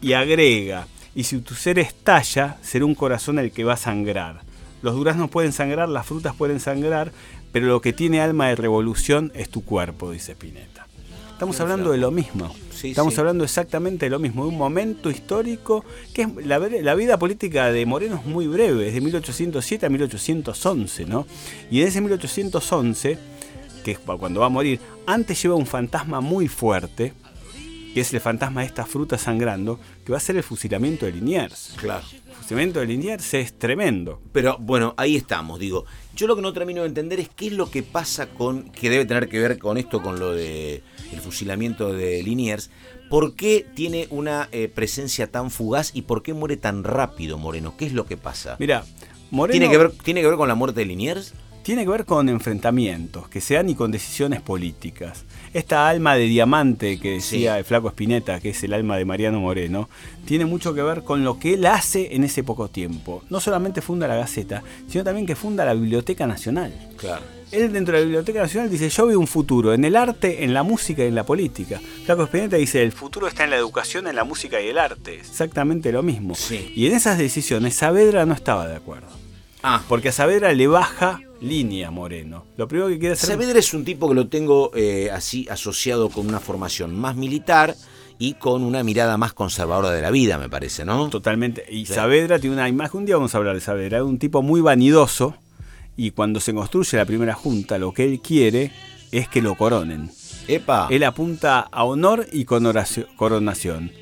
Y 0.00 0.14
agrega, 0.14 0.88
y 1.16 1.24
si 1.24 1.38
tu 1.38 1.54
ser 1.54 1.78
estalla, 1.78 2.58
será 2.62 2.84
un 2.84 2.94
corazón 2.94 3.38
el 3.38 3.50
que 3.50 3.64
va 3.64 3.72
a 3.72 3.78
sangrar. 3.78 4.42
Los 4.82 4.94
duraznos 4.94 5.30
pueden 5.30 5.50
sangrar, 5.50 5.88
las 5.88 6.06
frutas 6.06 6.34
pueden 6.34 6.60
sangrar, 6.60 7.10
pero 7.52 7.66
lo 7.66 7.80
que 7.80 7.94
tiene 7.94 8.20
alma 8.20 8.48
de 8.48 8.54
revolución 8.54 9.32
es 9.34 9.48
tu 9.48 9.64
cuerpo, 9.64 10.10
dice 10.10 10.32
Spinetta. 10.32 10.86
Estamos 11.32 11.58
hablando 11.60 11.90
de 11.90 11.98
lo 11.98 12.10
mismo. 12.10 12.54
Estamos 12.82 13.18
hablando 13.18 13.44
exactamente 13.44 14.06
de 14.06 14.10
lo 14.10 14.18
mismo, 14.18 14.44
de 14.44 14.50
un 14.50 14.58
momento 14.58 15.10
histórico 15.10 15.86
que 16.12 16.22
es 16.22 16.46
la, 16.46 16.58
la, 16.58 16.94
vida 16.94 17.18
política 17.18 17.72
de 17.72 17.86
Moreno 17.86 18.16
es 18.16 18.26
muy 18.26 18.46
breve, 18.46 18.88
es 18.88 18.94
de 18.94 19.00
1807 19.00 19.86
a 19.86 19.88
1811, 19.88 21.06
¿no? 21.06 21.26
Y 21.70 21.80
en 21.80 21.88
ese 21.88 22.02
1811, 22.02 23.18
que 23.82 23.92
es 23.92 23.98
cuando 23.98 24.40
va 24.40 24.46
a 24.46 24.50
morir, 24.50 24.80
antes 25.06 25.42
lleva 25.42 25.54
un 25.54 25.66
fantasma 25.66 26.20
muy 26.20 26.48
fuerte, 26.48 27.14
que 27.96 28.02
es 28.02 28.12
el 28.12 28.20
fantasma 28.20 28.60
de 28.60 28.66
esta 28.66 28.84
fruta 28.84 29.16
sangrando, 29.16 29.80
que 30.04 30.12
va 30.12 30.18
a 30.18 30.20
ser 30.20 30.36
el 30.36 30.42
fusilamiento 30.42 31.06
de 31.06 31.12
Liniers. 31.12 31.72
Claro. 31.78 32.04
El 32.12 32.34
fusilamiento 32.34 32.80
de 32.80 32.86
Liniers 32.88 33.32
es 33.32 33.58
tremendo. 33.58 34.20
Pero 34.32 34.58
bueno, 34.60 34.92
ahí 34.98 35.16
estamos, 35.16 35.58
digo. 35.58 35.86
Yo 36.14 36.26
lo 36.26 36.36
que 36.36 36.42
no 36.42 36.52
termino 36.52 36.82
de 36.82 36.88
entender 36.88 37.20
es 37.20 37.30
qué 37.30 37.46
es 37.46 37.54
lo 37.54 37.70
que 37.70 37.82
pasa 37.82 38.26
con, 38.26 38.64
que 38.70 38.90
debe 38.90 39.06
tener 39.06 39.30
que 39.30 39.38
ver 39.38 39.58
con 39.58 39.78
esto, 39.78 40.02
con 40.02 40.20
lo 40.20 40.34
de 40.34 40.82
el 41.10 41.20
fusilamiento 41.22 41.94
de 41.94 42.22
Liniers. 42.22 42.68
¿Por 43.08 43.34
qué 43.34 43.64
tiene 43.74 44.08
una 44.10 44.50
eh, 44.52 44.68
presencia 44.68 45.32
tan 45.32 45.50
fugaz 45.50 45.92
y 45.94 46.02
por 46.02 46.22
qué 46.22 46.34
muere 46.34 46.58
tan 46.58 46.84
rápido 46.84 47.38
Moreno? 47.38 47.78
¿Qué 47.78 47.86
es 47.86 47.94
lo 47.94 48.04
que 48.04 48.18
pasa? 48.18 48.56
Mira, 48.58 48.84
Moreno... 49.30 49.58
¿Tiene 49.58 49.72
que 49.72 49.78
ver, 49.78 49.92
¿tiene 49.92 50.20
que 50.20 50.26
ver 50.26 50.36
con 50.36 50.48
la 50.48 50.54
muerte 50.54 50.80
de 50.80 50.84
Liniers? 50.84 51.32
Tiene 51.66 51.82
que 51.82 51.90
ver 51.90 52.04
con 52.04 52.28
enfrentamientos 52.28 53.28
que 53.28 53.40
se 53.40 53.54
dan 53.54 53.68
y 53.68 53.74
con 53.74 53.90
decisiones 53.90 54.40
políticas 54.40 55.24
esta 55.52 55.88
alma 55.88 56.14
de 56.14 56.26
diamante 56.26 57.00
que 57.00 57.14
decía 57.14 57.58
el 57.58 57.64
flaco 57.64 57.88
Espineta, 57.88 58.38
que 58.38 58.50
es 58.50 58.62
el 58.62 58.72
alma 58.72 58.96
de 58.96 59.04
Mariano 59.04 59.40
Moreno, 59.40 59.88
tiene 60.26 60.44
mucho 60.44 60.74
que 60.74 60.82
ver 60.82 61.02
con 61.02 61.24
lo 61.24 61.40
que 61.40 61.54
él 61.54 61.66
hace 61.66 62.14
en 62.14 62.22
ese 62.22 62.44
poco 62.44 62.68
tiempo. 62.68 63.24
No 63.30 63.40
solamente 63.40 63.82
funda 63.82 64.06
la 64.06 64.14
Gaceta, 64.14 64.62
sino 64.86 65.02
también 65.02 65.26
que 65.26 65.34
funda 65.34 65.64
la 65.64 65.74
Biblioteca 65.74 66.24
Nacional. 66.28 66.72
Claro. 66.96 67.24
Él 67.50 67.72
dentro 67.72 67.94
de 67.94 68.00
la 68.00 68.04
Biblioteca 68.04 68.42
Nacional 68.42 68.70
dice, 68.70 68.88
yo 68.88 69.06
veo 69.06 69.18
un 69.18 69.26
futuro 69.26 69.74
en 69.74 69.84
el 69.84 69.96
arte, 69.96 70.44
en 70.44 70.54
la 70.54 70.62
música 70.62 71.02
y 71.02 71.08
en 71.08 71.16
la 71.16 71.26
política. 71.26 71.80
Flaco 72.04 72.22
Espineta 72.22 72.58
dice, 72.58 72.80
el 72.80 72.92
futuro 72.92 73.26
está 73.26 73.42
en 73.42 73.50
la 73.50 73.56
educación, 73.56 74.06
en 74.06 74.14
la 74.14 74.22
música 74.22 74.60
y 74.60 74.68
el 74.68 74.78
arte. 74.78 75.16
Exactamente 75.16 75.90
lo 75.90 76.04
mismo. 76.04 76.36
Y 76.76 76.86
en 76.86 76.92
esas 76.92 77.18
decisiones 77.18 77.74
Saavedra 77.74 78.24
no 78.24 78.34
estaba 78.34 78.68
de 78.68 78.76
acuerdo. 78.76 79.08
Ah. 79.64 79.82
Porque 79.88 80.10
a 80.10 80.12
Saavedra 80.12 80.52
le 80.52 80.68
baja 80.68 81.20
línea 81.40 81.90
Moreno. 81.90 82.44
Lo 82.56 82.68
primero 82.68 82.88
que 82.88 82.98
quiere 82.98 83.14
hacer. 83.14 83.30
Saavedra 83.30 83.58
es 83.58 83.74
un 83.74 83.84
tipo 83.84 84.08
que 84.08 84.14
lo 84.14 84.28
tengo 84.28 84.70
eh, 84.74 85.10
así 85.12 85.46
asociado 85.50 86.08
con 86.08 86.26
una 86.26 86.40
formación 86.40 86.94
más 86.94 87.16
militar 87.16 87.76
y 88.18 88.34
con 88.34 88.62
una 88.62 88.82
mirada 88.82 89.16
más 89.18 89.32
conservadora 89.32 89.90
de 89.90 90.00
la 90.00 90.10
vida, 90.10 90.38
me 90.38 90.48
parece, 90.48 90.84
¿no? 90.84 91.08
Totalmente. 91.10 91.64
Y 91.70 91.86
Saavedra 91.86 92.38
tiene 92.38 92.56
una 92.56 92.68
imagen. 92.68 93.00
Un 93.00 93.06
día 93.06 93.16
vamos 93.16 93.34
a 93.34 93.38
hablar 93.38 93.54
de 93.54 93.60
Saavedra. 93.60 93.98
Es 93.98 94.04
un 94.04 94.18
tipo 94.18 94.42
muy 94.42 94.60
vanidoso 94.60 95.34
y 95.96 96.10
cuando 96.12 96.40
se 96.40 96.54
construye 96.54 96.96
la 96.96 97.04
primera 97.04 97.34
junta, 97.34 97.78
lo 97.78 97.92
que 97.92 98.04
él 98.04 98.20
quiere 98.20 98.72
es 99.12 99.28
que 99.28 99.42
lo 99.42 99.54
coronen. 99.54 100.10
Epa. 100.48 100.88
Él 100.90 101.04
apunta 101.04 101.60
a 101.60 101.84
honor 101.84 102.26
y 102.32 102.44
coronación. 102.44 103.92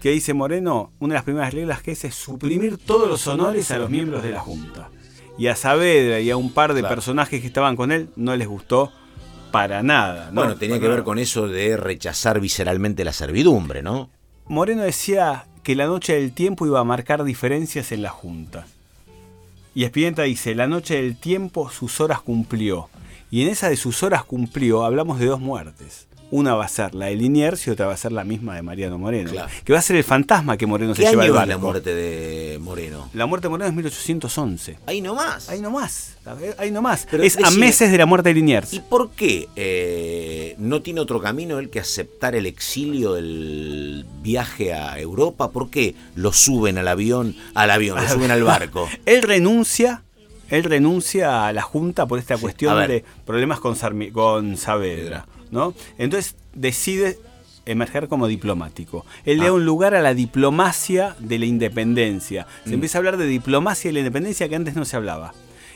¿Qué 0.00 0.10
dice 0.10 0.34
Moreno? 0.34 0.92
Una 0.98 1.14
de 1.14 1.18
las 1.18 1.24
primeras 1.24 1.54
reglas 1.54 1.80
que 1.80 1.92
es, 1.92 2.04
es 2.04 2.14
suprimir 2.14 2.76
todos 2.76 3.08
los 3.08 3.26
honores 3.28 3.70
a 3.70 3.78
los 3.78 3.88
miembros 3.88 4.22
de 4.22 4.32
la 4.32 4.40
Junta 4.40 4.90
y 5.38 5.46
a 5.46 5.56
Saavedra 5.56 6.20
y 6.20 6.30
a 6.30 6.36
un 6.36 6.52
par 6.52 6.74
de 6.74 6.82
personajes 6.82 7.40
que 7.40 7.46
estaban 7.46 7.76
con 7.76 7.92
él 7.92 8.08
no 8.16 8.36
les 8.36 8.48
gustó 8.48 8.92
para 9.50 9.82
nada. 9.82 10.30
Bueno, 10.32 10.56
tenía 10.56 10.80
que 10.80 10.88
ver 10.88 11.02
con 11.02 11.18
eso 11.18 11.46
de 11.46 11.76
rechazar 11.76 12.40
visceralmente 12.40 13.04
la 13.04 13.12
servidumbre, 13.12 13.82
¿no? 13.82 14.10
Moreno 14.46 14.82
decía 14.82 15.46
que 15.62 15.76
la 15.76 15.86
noche 15.86 16.14
del 16.14 16.32
tiempo 16.32 16.66
iba 16.66 16.80
a 16.80 16.84
marcar 16.84 17.22
diferencias 17.24 17.92
en 17.92 18.02
la 18.02 18.10
Junta. 18.10 18.66
Y 19.74 19.84
Espineta 19.84 20.22
dice, 20.22 20.54
la 20.54 20.66
noche 20.66 20.96
del 20.96 21.16
tiempo 21.16 21.70
sus 21.70 22.00
horas 22.00 22.20
cumplió. 22.20 22.88
Y 23.30 23.42
en 23.42 23.48
esa 23.48 23.70
de 23.70 23.76
sus 23.76 24.02
horas 24.02 24.24
cumplió 24.24 24.84
hablamos 24.84 25.18
de 25.18 25.26
dos 25.26 25.40
muertes. 25.40 26.06
Una 26.32 26.54
va 26.54 26.64
a 26.64 26.68
ser 26.68 26.94
la 26.94 27.06
de 27.06 27.14
Liniers 27.14 27.66
y 27.66 27.70
otra 27.70 27.86
va 27.86 27.92
a 27.92 27.96
ser 27.98 28.10
la 28.10 28.24
misma 28.24 28.56
de 28.56 28.62
Mariano 28.62 28.96
Moreno. 28.96 29.30
Que 29.64 29.72
va 29.74 29.80
a 29.80 29.82
ser 29.82 29.96
el 29.96 30.04
fantasma 30.04 30.56
que 30.56 30.66
Moreno 30.66 30.94
se 30.94 31.02
lleva 31.02 31.24
al 31.24 31.30
barco. 31.30 31.46
la 31.46 31.58
muerte 31.58 31.94
de 31.94 32.58
Moreno? 32.58 33.10
La 33.12 33.26
muerte 33.26 33.48
de 33.48 33.50
Moreno 33.50 33.68
es 33.68 33.74
1811. 33.74 34.78
Ahí 34.86 35.02
nomás. 35.02 35.50
Ahí 35.50 35.60
nomás. 35.60 36.16
Ahí 36.56 36.70
nomás. 36.70 37.06
es 37.12 37.36
a 37.36 37.50
meses 37.50 37.90
de 37.90 37.98
la 37.98 38.06
muerte 38.06 38.30
de 38.30 38.36
Liniers. 38.36 38.72
¿Y 38.72 38.80
por 38.80 39.10
qué 39.10 39.46
eh, 39.56 40.54
no 40.56 40.80
tiene 40.80 41.00
otro 41.00 41.20
camino 41.20 41.58
el 41.58 41.68
que 41.68 41.80
aceptar 41.80 42.34
el 42.34 42.46
exilio 42.46 43.12
del 43.12 44.06
viaje 44.22 44.72
a 44.72 44.98
Europa? 44.98 45.50
¿Por 45.50 45.68
qué 45.68 45.94
lo 46.14 46.32
suben 46.32 46.78
al 46.78 46.88
avión, 46.88 47.36
al 47.52 47.70
avión, 47.70 48.02
lo 48.02 48.08
suben 48.08 48.30
al 48.30 48.42
barco? 48.42 48.88
él 49.04 49.20
renuncia 49.20 50.02
él 50.48 50.64
renuncia 50.64 51.46
a 51.46 51.52
la 51.52 51.62
Junta 51.62 52.06
por 52.06 52.18
esta 52.18 52.38
cuestión 52.38 52.86
de 52.86 53.04
problemas 53.26 53.58
con, 53.58 53.74
con 54.12 54.56
Saavedra. 54.56 55.26
¿No? 55.52 55.74
Entonces 55.98 56.34
decide 56.54 57.18
emerger 57.64 58.08
como 58.08 58.26
diplomático. 58.26 59.06
Él 59.24 59.38
le 59.38 59.44
da 59.44 59.50
ah. 59.50 59.54
un 59.54 59.64
lugar 59.64 59.94
a 59.94 60.00
la 60.00 60.14
diplomacia 60.14 61.14
de 61.20 61.38
la 61.38 61.46
independencia. 61.46 62.48
Se 62.64 62.70
mm. 62.70 62.74
empieza 62.74 62.98
a 62.98 63.00
hablar 63.00 63.16
de 63.18 63.26
diplomacia 63.26 63.90
y 63.90 63.92
la 63.92 64.00
independencia 64.00 64.48
que 64.48 64.56
antes 64.56 64.74
no 64.74 64.84
se 64.84 64.96
hablaba. 64.96 65.32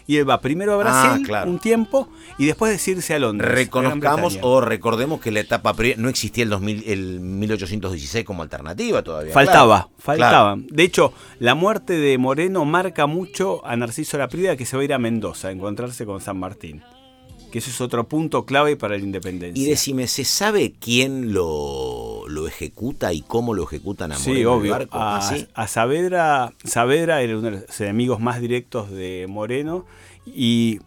Y 0.08 0.18
él 0.18 0.28
va 0.28 0.40
primero 0.40 0.72
a 0.74 0.76
Brasil 0.76 1.34
ah, 1.34 1.44
un 1.46 1.58
tiempo 1.58 2.08
y 2.38 2.46
después 2.46 2.70
decirse 2.70 3.14
a 3.14 3.18
Londres. 3.18 3.50
Reconozcamos 3.50 4.38
o 4.40 4.60
recordemos 4.60 5.20
que 5.20 5.32
la 5.32 5.40
etapa 5.40 5.74
no 5.96 6.08
existía 6.08 6.44
el, 6.44 6.50
2000, 6.50 6.84
el 6.86 7.20
1816 7.20 8.24
como 8.24 8.44
alternativa 8.44 9.02
todavía. 9.02 9.32
Faltaba, 9.32 9.88
faltaba. 9.98 10.56
De 10.58 10.84
hecho, 10.84 11.12
la 11.40 11.56
muerte 11.56 11.94
de 11.94 12.18
Moreno 12.18 12.64
marca 12.64 13.06
mucho 13.06 13.66
a 13.66 13.74
Narciso 13.74 14.16
Laprida 14.16 14.56
que 14.56 14.64
se 14.64 14.76
va 14.76 14.82
a 14.82 14.84
ir 14.84 14.94
a 14.94 14.98
Mendoza 14.98 15.48
a 15.48 15.50
encontrarse 15.50 16.06
con 16.06 16.20
San 16.20 16.38
Martín 16.38 16.84
que 17.56 17.60
ese 17.60 17.70
es 17.70 17.80
otro 17.80 18.06
punto 18.06 18.44
clave 18.44 18.76
para 18.76 18.98
la 18.98 19.02
independencia. 19.02 19.64
Y 19.64 19.66
decime, 19.66 20.08
¿se 20.08 20.24
sabe 20.24 20.74
quién 20.78 21.32
lo, 21.32 22.28
lo 22.28 22.46
ejecuta 22.46 23.14
y 23.14 23.22
cómo 23.22 23.54
lo 23.54 23.64
ejecutan 23.64 24.12
a 24.12 24.18
Moreno? 24.18 24.36
Sí, 24.36 24.44
obvio. 24.44 24.74
A, 24.74 24.86
¿Ah, 24.90 25.30
a 25.54 25.66
Saavedra, 25.66 26.52
Saavedra 26.64 27.22
era 27.22 27.38
uno 27.38 27.50
de 27.50 27.62
los 27.62 27.80
enemigos 27.80 28.20
más 28.20 28.42
directos 28.42 28.90
de 28.90 29.24
Moreno 29.26 29.86
y 30.26 30.80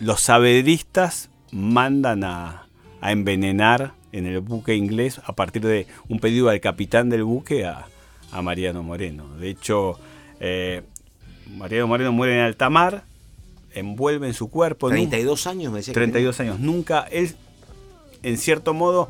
los 0.00 0.20
saavedristas 0.20 1.30
mandan 1.50 2.24
a, 2.24 2.66
envenenar 3.00 3.94
en 4.12 4.26
el 4.26 4.40
buque 4.40 4.76
inglés 4.76 5.18
a 5.24 5.32
partir 5.32 5.62
de 5.62 5.86
un 6.10 6.20
pedido 6.20 6.50
del 6.50 6.60
capitán 6.60 7.08
del 7.08 7.24
buque 7.24 7.64
a, 7.64 7.86
Mariano 8.42 8.82
Moreno. 8.82 9.34
De 9.38 9.48
hecho, 9.48 9.98
eh, 10.40 10.82
Mariano 11.56 11.86
Moreno 11.86 12.12
muere 12.12 12.34
en 12.34 12.40
alta 12.40 12.68
mar 12.68 13.04
envuelve 13.74 14.26
en 14.26 14.34
su 14.34 14.50
cuerpo. 14.50 14.88
32 14.88 15.46
años, 15.46 15.72
me 15.72 15.78
decía. 15.78 15.94
32 15.94 16.40
años. 16.40 16.60
Nunca, 16.60 17.06
él, 17.10 17.34
en 18.22 18.38
cierto 18.38 18.74
modo, 18.74 19.08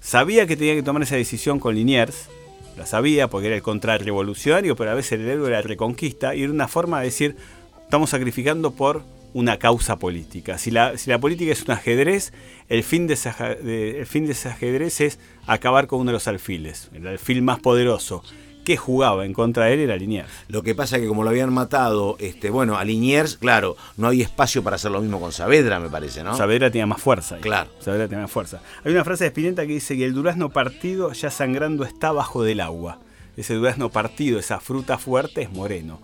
sabía 0.00 0.46
que 0.46 0.56
tenía 0.56 0.74
que 0.74 0.82
tomar 0.82 1.02
esa 1.02 1.16
decisión 1.16 1.58
con 1.58 1.74
Liniers. 1.74 2.28
La 2.76 2.86
sabía 2.86 3.28
porque 3.28 3.48
era 3.48 3.56
el 3.56 3.62
contrarrevolucionario, 3.62 4.76
pero 4.76 4.90
a 4.90 4.94
veces 4.94 5.12
el 5.12 5.28
héroe 5.28 5.48
era 5.48 5.58
la 5.58 5.62
reconquista. 5.62 6.34
Y 6.34 6.42
era 6.42 6.52
una 6.52 6.68
forma 6.68 7.00
de 7.00 7.06
decir, 7.06 7.36
estamos 7.82 8.10
sacrificando 8.10 8.70
por 8.70 9.02
una 9.34 9.58
causa 9.58 9.98
política. 9.98 10.58
Si 10.58 10.70
la, 10.70 10.98
si 10.98 11.10
la 11.10 11.18
política 11.18 11.52
es 11.52 11.62
un 11.62 11.72
ajedrez, 11.72 12.32
el 12.68 12.82
fin 12.82 13.06
de, 13.06 13.14
ese, 13.14 13.32
el 13.62 14.06
fin 14.06 14.26
de 14.26 14.32
ese 14.32 14.48
ajedrez 14.48 15.00
es 15.00 15.18
acabar 15.46 15.86
con 15.86 16.00
uno 16.00 16.10
de 16.10 16.14
los 16.14 16.26
alfiles, 16.26 16.90
el 16.94 17.06
alfil 17.06 17.42
más 17.42 17.60
poderoso 17.60 18.24
que 18.64 18.76
jugaba 18.76 19.24
en 19.24 19.32
contra 19.32 19.66
de 19.66 19.74
él 19.74 19.80
era 19.80 19.96
Liniers. 19.96 20.28
Lo 20.48 20.62
que 20.62 20.74
pasa 20.74 20.96
es 20.96 21.02
que 21.02 21.08
como 21.08 21.22
lo 21.22 21.30
habían 21.30 21.52
matado, 21.52 22.16
este, 22.18 22.50
bueno, 22.50 22.76
a 22.76 22.84
Liniers, 22.84 23.36
claro, 23.36 23.76
no 23.96 24.08
hay 24.08 24.22
espacio 24.22 24.62
para 24.62 24.76
hacer 24.76 24.90
lo 24.90 25.00
mismo 25.00 25.20
con 25.20 25.32
Saavedra, 25.32 25.80
me 25.80 25.88
parece, 25.88 26.22
¿no? 26.22 26.36
Saavedra 26.36 26.70
tenía 26.70 26.86
más 26.86 27.00
fuerza. 27.00 27.38
Claro. 27.38 27.70
Saavedra 27.80 28.08
tenía 28.08 28.22
más 28.22 28.30
fuerza. 28.30 28.60
Hay 28.84 28.92
una 28.92 29.04
frase 29.04 29.24
de 29.24 29.28
Spinetta 29.28 29.66
que 29.66 29.72
dice 29.74 29.96
que 29.96 30.04
el 30.04 30.14
durazno 30.14 30.50
partido 30.50 31.12
ya 31.12 31.30
sangrando 31.30 31.84
está 31.84 32.12
bajo 32.12 32.42
del 32.42 32.60
agua. 32.60 32.98
Ese 33.36 33.54
durazno 33.54 33.90
partido, 33.90 34.38
esa 34.38 34.60
fruta 34.60 34.98
fuerte 34.98 35.42
es 35.42 35.52
moreno. 35.52 36.00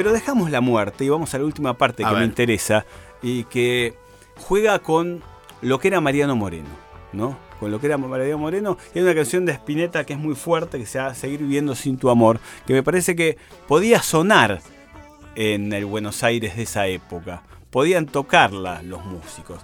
Pero 0.00 0.12
dejamos 0.12 0.50
la 0.50 0.62
muerte 0.62 1.04
y 1.04 1.10
vamos 1.10 1.34
a 1.34 1.38
la 1.38 1.44
última 1.44 1.74
parte 1.76 2.02
que 2.02 2.10
me 2.10 2.24
interesa, 2.24 2.86
y 3.22 3.44
que 3.44 3.94
juega 4.36 4.78
con 4.78 5.22
lo 5.62 5.78
que 5.78 5.88
era 5.88 6.00
Mariano 6.00 6.36
Moreno, 6.36 6.68
¿no? 7.12 7.36
Con 7.58 7.70
lo 7.70 7.80
que 7.80 7.86
era 7.86 7.98
Mariano 7.98 8.38
Moreno. 8.38 8.78
Y 8.94 8.98
hay 8.98 9.04
una 9.04 9.14
canción 9.14 9.44
de 9.44 9.52
Spinetta 9.52 10.04
que 10.04 10.14
es 10.14 10.18
muy 10.18 10.34
fuerte, 10.34 10.78
que 10.78 10.86
se 10.86 10.98
llama 10.98 11.14
Seguir 11.14 11.40
viviendo 11.40 11.74
sin 11.74 11.98
tu 11.98 12.10
amor, 12.10 12.40
que 12.66 12.72
me 12.72 12.82
parece 12.82 13.14
que 13.14 13.36
podía 13.68 14.02
sonar 14.02 14.60
en 15.34 15.72
el 15.72 15.84
Buenos 15.84 16.22
Aires 16.22 16.56
de 16.56 16.62
esa 16.62 16.86
época. 16.86 17.42
Podían 17.70 18.06
tocarla 18.06 18.82
los 18.82 19.04
músicos. 19.04 19.60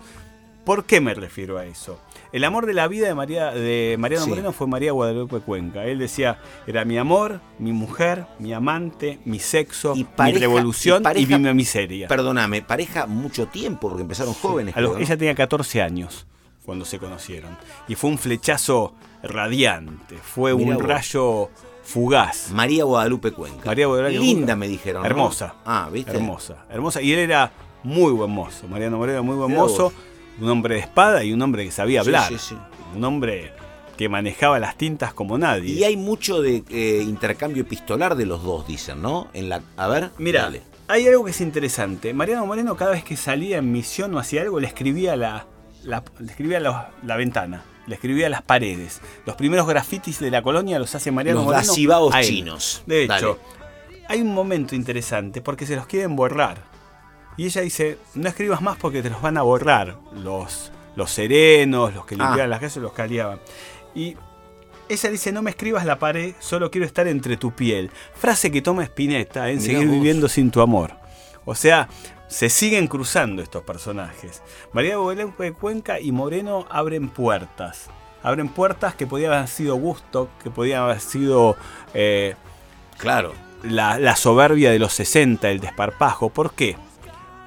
¿Por 0.66 0.84
qué 0.84 1.00
me 1.00 1.14
refiero 1.14 1.58
a 1.58 1.64
eso? 1.64 2.00
El 2.32 2.42
amor 2.42 2.66
de 2.66 2.74
la 2.74 2.88
vida 2.88 3.06
de, 3.06 3.14
María, 3.14 3.52
de 3.52 3.94
Mariano 4.00 4.26
Moreno 4.26 4.50
fue 4.52 4.66
María 4.66 4.90
Guadalupe 4.90 5.38
Cuenca. 5.38 5.84
Él 5.84 6.00
decía, 6.00 6.40
era 6.66 6.84
mi 6.84 6.98
amor, 6.98 7.40
mi 7.60 7.70
mujer, 7.72 8.26
mi 8.40 8.52
amante, 8.52 9.20
mi 9.24 9.38
sexo, 9.38 9.94
mi 9.94 10.32
revolución 10.32 11.04
y, 11.14 11.24
mi 11.24 11.54
miseria. 11.54 12.08
Perdóname, 12.08 12.62
pareja 12.62 13.06
mucho 13.06 13.46
tiempo, 13.46 13.88
porque 13.88 14.02
empezaron 14.02 14.34
jóvenes. 14.34 14.74
ella 14.76 15.16
tenía 15.16 15.36
14 15.36 15.82
años 15.82 16.26
cuando 16.64 16.84
se 16.84 16.98
conocieron. 16.98 17.56
Y 17.86 17.94
fue 17.94 18.10
un 18.10 18.18
flechazo 18.18 18.92
radiante, 19.22 20.16
fue 20.16 20.52
un 20.52 20.80
rayo 20.80 21.48
fugaz. 21.84 22.50
María 22.50 22.82
Guadalupe 22.82 23.30
Cuenca. 23.30 23.66
María 23.66 23.86
Guadalupe 23.86 24.18
Linda 24.18 24.56
me 24.56 24.66
dijeron. 24.66 25.06
Hermosa. 25.06 25.54
Ah, 25.64 25.88
¿viste? 25.92 26.10
Hermosa, 26.10 26.66
hermosa. 26.68 27.00
Y 27.02 27.12
él 27.12 27.20
era 27.20 27.52
muy 27.84 28.10
buen 28.10 28.32
mozo. 28.32 28.66
Mariano 28.66 28.96
Moreno, 28.96 29.22
muy 29.22 29.36
buen 29.36 29.54
mozo 29.54 29.92
un 30.40 30.48
hombre 30.48 30.76
de 30.76 30.80
espada 30.80 31.24
y 31.24 31.32
un 31.32 31.42
hombre 31.42 31.64
que 31.64 31.70
sabía 31.70 32.00
hablar. 32.00 32.32
Un 32.94 33.04
hombre 33.04 33.52
que 33.96 34.08
manejaba 34.08 34.58
las 34.58 34.76
tintas 34.76 35.14
como 35.14 35.38
nadie. 35.38 35.72
Y 35.72 35.84
hay 35.84 35.96
mucho 35.96 36.42
de 36.42 36.62
eh, 36.68 37.02
intercambio 37.02 37.62
epistolar 37.62 38.14
de 38.14 38.26
los 38.26 38.42
dos, 38.42 38.66
dicen, 38.66 39.00
¿no? 39.00 39.28
En 39.32 39.48
la, 39.48 39.62
a 39.76 39.88
ver, 39.88 40.10
mira, 40.18 40.50
hay 40.88 41.06
algo 41.08 41.24
que 41.24 41.30
es 41.30 41.40
interesante. 41.40 42.12
Mariano 42.12 42.46
Moreno 42.46 42.76
cada 42.76 42.92
vez 42.92 43.04
que 43.04 43.16
salía 43.16 43.58
en 43.58 43.72
misión 43.72 44.14
o 44.14 44.18
hacía 44.18 44.42
algo 44.42 44.60
le 44.60 44.66
escribía 44.66 45.16
la, 45.16 45.46
le 45.82 46.30
escribía 46.30 46.60
la, 46.60 47.16
ventana, 47.16 47.64
le 47.86 47.94
escribía 47.94 48.28
las 48.28 48.42
paredes. 48.42 49.00
Los 49.24 49.36
primeros 49.36 49.66
grafitis 49.66 50.20
de 50.20 50.30
la 50.30 50.42
colonia 50.42 50.78
los 50.78 50.94
hace 50.94 51.10
Mariano 51.10 51.38
los 51.38 51.46
Moreno. 51.46 51.62
Los 52.10 52.26
chinos. 52.26 52.82
De 52.86 53.04
hecho, 53.04 53.38
hay 54.08 54.20
un 54.20 54.34
momento 54.34 54.74
interesante 54.74 55.40
porque 55.40 55.66
se 55.66 55.74
los 55.74 55.86
quieren 55.86 56.16
borrar. 56.16 56.75
Y 57.36 57.46
ella 57.46 57.60
dice, 57.60 57.98
no 58.14 58.28
escribas 58.28 58.62
más 58.62 58.76
porque 58.76 59.02
te 59.02 59.10
los 59.10 59.20
van 59.20 59.36
a 59.36 59.42
borrar 59.42 59.96
los, 60.14 60.72
los 60.94 61.10
serenos, 61.10 61.94
los 61.94 62.06
que 62.06 62.14
ah. 62.14 62.24
limpiaban 62.24 62.50
las 62.50 62.60
casas, 62.60 62.82
los 62.82 62.92
que 62.92 63.02
aliaban. 63.02 63.40
Y 63.94 64.16
ella 64.88 65.10
dice, 65.10 65.32
no 65.32 65.42
me 65.42 65.50
escribas 65.50 65.84
la 65.84 65.98
pared, 65.98 66.34
solo 66.38 66.70
quiero 66.70 66.86
estar 66.86 67.06
entre 67.08 67.36
tu 67.36 67.52
piel. 67.52 67.90
Frase 68.14 68.50
que 68.50 68.62
toma 68.62 68.84
Spinetta 68.84 69.50
en 69.50 69.60
Seguir 69.60 69.88
viviendo 69.88 70.28
sin 70.28 70.50
tu 70.50 70.60
amor. 70.60 70.94
O 71.44 71.54
sea, 71.54 71.88
se 72.28 72.48
siguen 72.48 72.86
cruzando 72.86 73.42
estos 73.42 73.62
personajes. 73.62 74.42
María 74.72 74.96
de 74.96 75.52
Cuenca 75.52 76.00
y 76.00 76.12
Moreno 76.12 76.66
abren 76.70 77.08
puertas. 77.08 77.88
Abren 78.22 78.48
puertas 78.48 78.94
que 78.94 79.06
podían 79.06 79.32
haber 79.32 79.48
sido 79.48 79.76
gusto, 79.76 80.28
que 80.42 80.50
podían 80.50 80.82
haber 80.82 81.00
sido... 81.00 81.56
Eh, 81.94 82.34
claro. 82.98 83.32
La, 83.62 83.98
la 83.98 84.16
soberbia 84.16 84.70
de 84.70 84.78
los 84.78 84.92
60, 84.92 85.50
el 85.50 85.60
desparpajo. 85.60 86.30
¿Por 86.30 86.52
qué? 86.52 86.76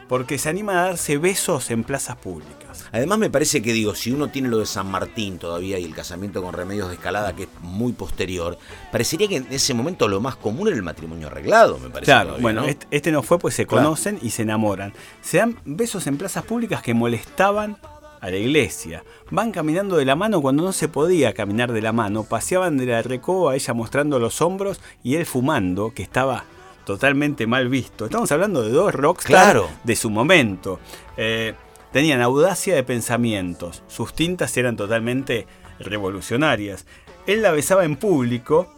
Porque 0.10 0.40
se 0.40 0.50
anima 0.50 0.72
a 0.72 0.88
darse 0.88 1.20
besos 1.20 1.70
en 1.70 1.84
plazas 1.84 2.18
públicas. 2.18 2.86
Además 2.92 3.20
me 3.20 3.30
parece 3.30 3.62
que 3.62 3.74
digo, 3.74 3.94
si 3.94 4.12
uno 4.12 4.30
tiene 4.30 4.50
lo 4.50 4.58
de 4.58 4.66
San 4.66 4.90
Martín 4.90 5.38
todavía 5.38 5.78
y 5.78 5.86
el 5.86 5.94
casamiento 5.94 6.42
con 6.42 6.52
remedios 6.52 6.90
de 6.90 6.96
escalada 6.96 7.36
que 7.36 7.44
es 7.44 7.50
muy 7.62 7.94
posterior, 7.94 8.58
parecería 8.92 9.28
que 9.28 9.38
en 9.38 9.48
ese 9.52 9.76
momento 9.76 10.08
lo 10.08 10.20
más 10.20 10.36
común 10.36 10.68
era 10.68 10.76
el 10.76 10.82
matrimonio 10.82 11.28
arreglado, 11.28 11.78
me 11.78 11.90
parece. 11.90 12.12
Claro, 12.12 12.38
bueno, 12.40 12.66
este, 12.66 12.88
este, 12.90 13.12
no 13.12 13.22
fue 13.22 13.38
pues 13.38 13.54
se 13.54 13.68
conocen 13.68 14.18
y 14.24 14.32
se 14.32 14.42
enamoran. 14.42 14.94
Se 15.22 15.38
dan 15.38 15.60
besos 15.64 16.08
en 16.08 16.18
plazas 16.18 16.44
públicas 16.44 16.82
que 16.82 16.96
molestaban 16.96 17.78
a 18.20 18.32
la 18.32 18.38
iglesia. 18.38 19.04
Van 19.30 19.52
caminando 19.52 19.96
de 19.96 20.06
la 20.06 20.16
mano 20.16 20.42
cuando 20.42 20.64
no 20.64 20.74
se 20.74 20.88
podía 20.88 21.34
caminar 21.34 21.72
de 21.72 21.84
la 21.84 21.94
mano. 21.94 22.24
Paseaban 22.24 22.78
de 22.78 22.88
la 22.88 23.04
recoba, 23.04 23.56
ella 23.56 23.76
mostrando 23.76 24.18
los 24.18 24.42
hombros 24.42 24.82
y 25.04 25.16
él 25.16 25.28
fumando, 25.28 25.94
que 25.94 26.02
estaba 26.02 26.46
totalmente 26.90 27.46
mal 27.46 27.70
visto. 27.70 28.06
Estamos 28.06 28.32
hablando 28.32 28.64
de 28.64 28.72
dos 28.72 28.96
rockstars 28.96 29.62
de 29.84 29.96
su 29.96 30.10
momento. 30.10 30.80
Eh, 31.18 31.54
tenían 31.92 32.20
audacia 32.20 32.74
de 32.74 32.82
pensamientos, 32.82 33.84
sus 33.88 34.16
tintas 34.16 34.58
eran 34.58 34.76
totalmente 34.76 35.46
revolucionarias. 35.78 36.88
Él 37.28 37.44
la 37.44 37.52
besaba 37.52 37.86
en 37.86 37.96
público 37.96 38.74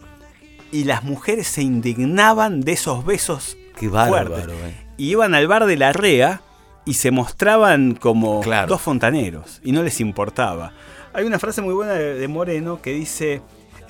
y 0.70 0.84
las 0.84 1.04
mujeres 1.04 1.46
se 1.46 1.62
indignaban 1.62 2.60
de 2.60 2.72
esos 2.72 3.06
besos 3.06 3.56
Qué 3.78 3.88
bárbaro, 3.88 4.52
eh. 4.52 4.74
Y 4.98 5.12
iban 5.12 5.34
al 5.34 5.48
bar 5.48 5.64
de 5.64 5.78
la 5.78 5.94
REA 5.94 6.42
y 6.84 6.94
se 6.94 7.12
mostraban 7.12 7.94
como 7.94 8.42
dos 8.68 8.82
fontaneros 8.82 9.62
y 9.64 9.72
no 9.72 9.82
les 9.82 10.02
importaba. 10.02 10.74
Hay 11.14 11.24
una 11.24 11.38
frase 11.38 11.62
muy 11.62 11.72
buena 11.72 11.94
de, 11.94 12.28
Moreno 12.28 12.82
que 12.82 12.92
dice, 12.92 13.40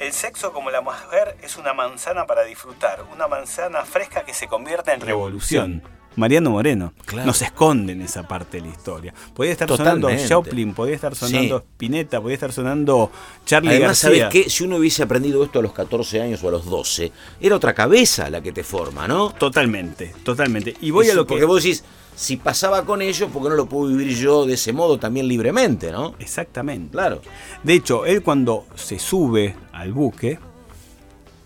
el 0.02 0.12
sexo 0.12 0.52
como 0.52 0.70
la 0.70 0.80
mujer 0.80 1.36
es 1.42 1.56
una 1.56 1.72
manzana 1.72 2.26
para 2.26 2.42
disfrutar, 2.44 3.04
una 3.12 3.28
manzana 3.28 3.84
fresca 3.84 4.24
que 4.24 4.34
se 4.34 4.48
convierte 4.48 4.92
en 4.92 5.00
revolución. 5.00 5.82
Mariano 6.16 6.50
Moreno. 6.50 6.92
No 7.24 7.32
se 7.32 7.46
esconde 7.46 7.92
en 7.92 8.02
esa 8.02 8.28
parte 8.28 8.58
de 8.58 8.66
la 8.66 8.72
historia. 8.72 9.14
Podía 9.34 9.52
estar 9.52 9.68
sonando 9.68 10.10
Joplin, 10.28 10.74
podía 10.74 10.94
estar 10.94 11.14
sonando 11.14 11.58
Spinetta, 11.58 12.20
podía 12.20 12.34
estar 12.34 12.52
sonando 12.52 13.10
Charlie 13.46 13.70
Además, 13.70 13.98
¿sabes 13.98 14.24
qué? 14.30 14.50
Si 14.50 14.64
uno 14.64 14.76
hubiese 14.76 15.04
aprendido 15.04 15.42
esto 15.42 15.60
a 15.60 15.62
los 15.62 15.72
14 15.72 16.20
años 16.20 16.42
o 16.44 16.48
a 16.48 16.50
los 16.50 16.66
12, 16.66 17.12
era 17.40 17.56
otra 17.56 17.72
cabeza 17.72 18.28
la 18.28 18.42
que 18.42 18.52
te 18.52 18.62
forma, 18.62 19.08
¿no? 19.08 19.30
Totalmente, 19.30 20.14
totalmente. 20.22 20.76
Y 20.82 20.90
voy 20.90 21.08
a 21.08 21.14
lo 21.14 21.24
que. 21.24 21.30
Porque 21.30 21.46
vos 21.46 21.62
decís, 21.62 21.82
si 22.14 22.36
pasaba 22.36 22.84
con 22.84 23.00
ellos, 23.00 23.30
¿por 23.30 23.42
qué 23.42 23.48
no 23.48 23.54
lo 23.54 23.66
puedo 23.66 23.88
vivir 23.88 24.14
yo 24.14 24.44
de 24.44 24.54
ese 24.54 24.74
modo 24.74 24.98
también 24.98 25.26
libremente, 25.28 25.90
no? 25.90 26.14
Exactamente. 26.18 26.92
Claro. 26.92 27.22
De 27.62 27.72
hecho, 27.72 28.04
él 28.04 28.22
cuando 28.22 28.66
se 28.74 28.98
sube 28.98 29.56
al 29.82 29.92
buque, 29.92 30.38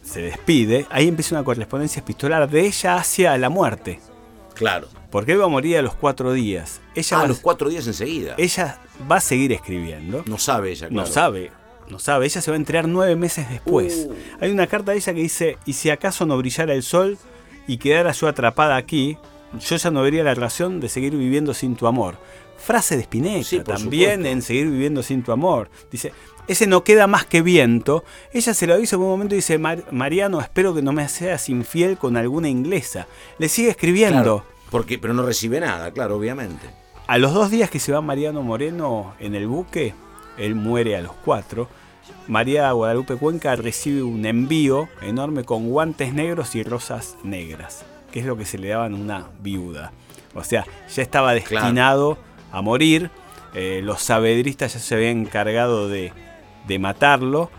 se 0.03 0.23
despide, 0.23 0.87
ahí 0.91 1.09
empieza 1.09 1.35
una 1.35 1.45
correspondencia 1.45 2.01
epistolar 2.01 2.49
de 2.49 2.67
ella 2.67 2.97
hacia 2.97 3.37
la 3.39 3.49
muerte. 3.49 3.99
Claro. 4.55 4.89
Porque 5.11 5.33
él 5.33 5.41
va 5.41 5.47
a 5.47 5.49
morir 5.49 5.79
a 5.79 5.83
los 5.83 5.95
cuatro 5.95 6.33
días. 6.33 6.81
Ella 6.95 7.19
ah, 7.19 7.23
a 7.23 7.27
los 7.27 7.41
cuatro 7.41 7.69
días 7.69 7.87
enseguida. 7.87 8.35
Ella 8.39 8.79
va 9.11 9.17
a 9.17 9.21
seguir 9.21 9.53
escribiendo. 9.53 10.23
No 10.27 10.39
sabe 10.39 10.71
ella, 10.71 10.89
claro. 10.89 11.07
No 11.07 11.13
sabe, 11.13 11.51
no 11.89 11.99
sabe. 11.99 12.27
Ella 12.27 12.41
se 12.41 12.51
va 12.51 12.55
a 12.55 12.59
enterar 12.59 12.89
nueve 12.89 13.17
meses 13.17 13.49
después. 13.51 14.07
Uh. 14.09 14.15
Hay 14.41 14.51
una 14.51 14.67
carta 14.67 14.93
de 14.93 14.99
ella 14.99 15.13
que 15.13 15.21
dice, 15.21 15.59
y 15.67 15.73
si 15.73 15.91
acaso 15.91 16.27
no 16.27 16.37
brillara 16.39 16.75
el 16.75 16.83
sol 16.83 17.19
y 17.67 17.79
quedara 17.79 18.13
yo 18.13 18.29
atrapada 18.29 18.77
aquí, 18.77 19.19
yo 19.61 19.77
ya 19.77 19.91
no 19.91 20.03
vería 20.03 20.25
la 20.25 20.35
razón 20.35 20.81
de 20.81 20.89
seguir 20.89 21.17
viviendo 21.17 21.55
sin 21.55 21.77
tu 21.77 21.87
amor. 21.87 22.17
Frase 22.57 22.97
de 22.97 23.03
Spinetta 23.03 23.65
también 23.65 24.25
en 24.27 24.43
Seguir 24.43 24.69
viviendo 24.69 25.03
sin 25.03 25.23
tu 25.23 25.33
amor. 25.33 25.71
Dice, 25.91 26.13
ese 26.49 26.67
no 26.67 26.85
queda 26.85 27.07
más 27.07 27.27
que 27.27 27.43
viento. 27.43 28.05
Ella 28.33 28.55
se 28.55 28.67
lo 28.67 28.77
dice 28.77 28.97
en 28.97 29.03
un 29.03 29.09
momento 29.09 29.35
y 29.35 29.39
dice, 29.39 29.59
Mariano, 29.59 30.41
espero 30.41 30.75
que 30.75 30.83
no 30.83 30.93
me 30.93 31.09
seas 31.09 31.49
infiel 31.49 31.97
con 31.97 32.17
alguna 32.17 32.49
inglesa. 32.49 33.07
Le 33.39 33.49
sigue 33.49 33.71
escribiendo. 33.71 34.45
porque, 34.71 34.99
pero 34.99 35.15
no 35.15 35.25
recibe 35.25 35.61
nada, 35.61 35.91
claro, 35.91 36.17
obviamente. 36.17 36.67
A 37.07 37.19
los 37.19 37.33
dos 37.33 37.51
días 37.51 37.71
que 37.71 37.79
se 37.79 37.93
va 37.93 38.01
Mariano 38.01 38.43
Moreno 38.43 39.15
en 39.21 39.35
el 39.35 39.47
buque, 39.47 39.95
él 40.39 40.55
muere 40.55 40.97
a 40.97 41.01
los 41.01 41.13
cuatro. 41.25 41.69
María 42.29 42.71
Guadalupe 42.73 43.17
Cuenca 43.17 43.55
recibe 43.55 44.03
un 44.03 44.27
envío 44.27 44.89
enorme 45.01 45.45
con 45.45 45.69
guantes 45.69 46.13
negros 46.13 46.55
y 46.57 46.63
rosas 46.63 47.17
negras, 47.23 47.85
que 48.11 48.21
es 48.21 48.27
lo 48.27 48.37
que 48.37 48.45
se 48.45 48.59
le 48.59 48.69
daban 48.69 48.95
a 48.95 48.97
una 48.97 49.27
viuda. 49.41 49.93
O 50.35 50.43
sea, 50.43 50.67
ya 50.93 51.03
estaba 51.03 51.33
destinado 51.35 52.19
a 52.53 52.61
morir. 52.61 53.11
Eh, 53.55 53.81
los 53.83 54.03
sabedristas 54.03 54.75
ya 54.75 54.81
se 54.81 54.95
habían 54.95 55.19
encargado 55.19 55.89
de 55.89 56.13
de 56.67 56.79
matarlo. 56.79 57.51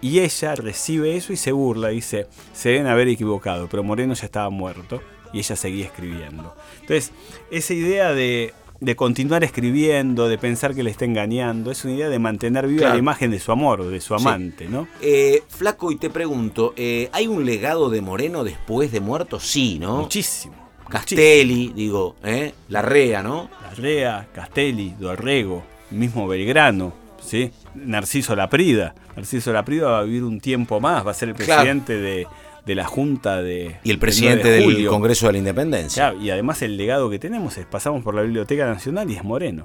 Y 0.00 0.20
ella 0.20 0.54
recibe 0.54 1.16
eso 1.16 1.32
y 1.32 1.36
se 1.36 1.52
burla, 1.52 1.88
dice, 1.88 2.26
se 2.52 2.68
deben 2.68 2.86
haber 2.86 3.08
equivocado, 3.08 3.66
pero 3.68 3.82
Moreno 3.82 4.14
ya 4.14 4.26
estaba 4.26 4.50
muerto 4.50 5.00
y 5.32 5.38
ella 5.38 5.56
seguía 5.56 5.86
escribiendo. 5.86 6.54
Entonces, 6.80 7.12
esa 7.50 7.74
idea 7.74 8.12
de, 8.12 8.52
continuar 8.94 9.42
escribiendo, 9.42 10.28
de 10.28 10.38
pensar 10.38 10.74
que 10.74 10.82
le 10.82 10.90
está 10.90 11.06
engañando, 11.06 11.70
es 11.70 11.84
una 11.84 11.94
idea 11.94 12.08
de 12.08 12.18
mantener 12.18 12.66
viva 12.66 12.90
la 12.90 12.96
imagen 12.96 13.30
de 13.30 13.40
su 13.40 13.52
amor, 13.52 13.84
de 13.84 14.00
su 14.00 14.14
amante, 14.14 14.68
¿no? 14.68 14.86
Eh, 15.00 15.42
flaco, 15.48 15.90
y 15.90 15.96
te 15.96 16.10
pregunto, 16.10 16.74
eh, 16.76 17.08
¿hay 17.12 17.26
un 17.26 17.44
legado 17.44 17.90
de 17.90 18.00
Moreno 18.02 18.44
después 18.44 18.92
de 18.92 19.00
muerto? 19.00 19.40
Sí, 19.40 19.78
¿no? 19.78 20.02
Muchísimo. 20.02 20.54
Castelli, 20.88 21.72
digo, 21.74 22.16
¿eh? 22.22 22.54
Larrea, 22.68 23.22
¿no? 23.22 23.50
Larrea, 23.62 24.28
Castelli, 24.32 24.94
Dorrego, 24.98 25.64
mismo 25.90 26.28
Belgrano. 26.28 27.05
¿Sí? 27.26 27.50
Narciso 27.74 28.34
Laprida. 28.36 28.94
Narciso 29.16 29.52
Laprida 29.52 29.88
va 29.88 29.98
a 29.98 30.02
vivir 30.02 30.24
un 30.24 30.40
tiempo 30.40 30.80
más, 30.80 31.06
va 31.06 31.10
a 31.10 31.14
ser 31.14 31.30
el 31.30 31.34
presidente 31.34 31.98
de, 31.98 32.26
la 32.74 32.84
Junta 32.84 33.42
de. 33.42 33.76
Y 33.84 33.90
el 33.90 33.98
presidente 33.98 34.48
del 34.48 34.86
Congreso 34.86 35.26
de 35.26 35.32
la 35.32 35.38
Independencia. 35.38 36.14
y 36.14 36.30
además 36.30 36.62
el 36.62 36.76
legado 36.76 37.10
que 37.10 37.18
tenemos 37.18 37.58
es: 37.58 37.66
pasamos 37.66 38.02
por 38.02 38.14
la 38.14 38.22
Biblioteca 38.22 38.66
Nacional 38.66 39.10
y 39.10 39.16
es 39.16 39.24
Moreno. 39.24 39.64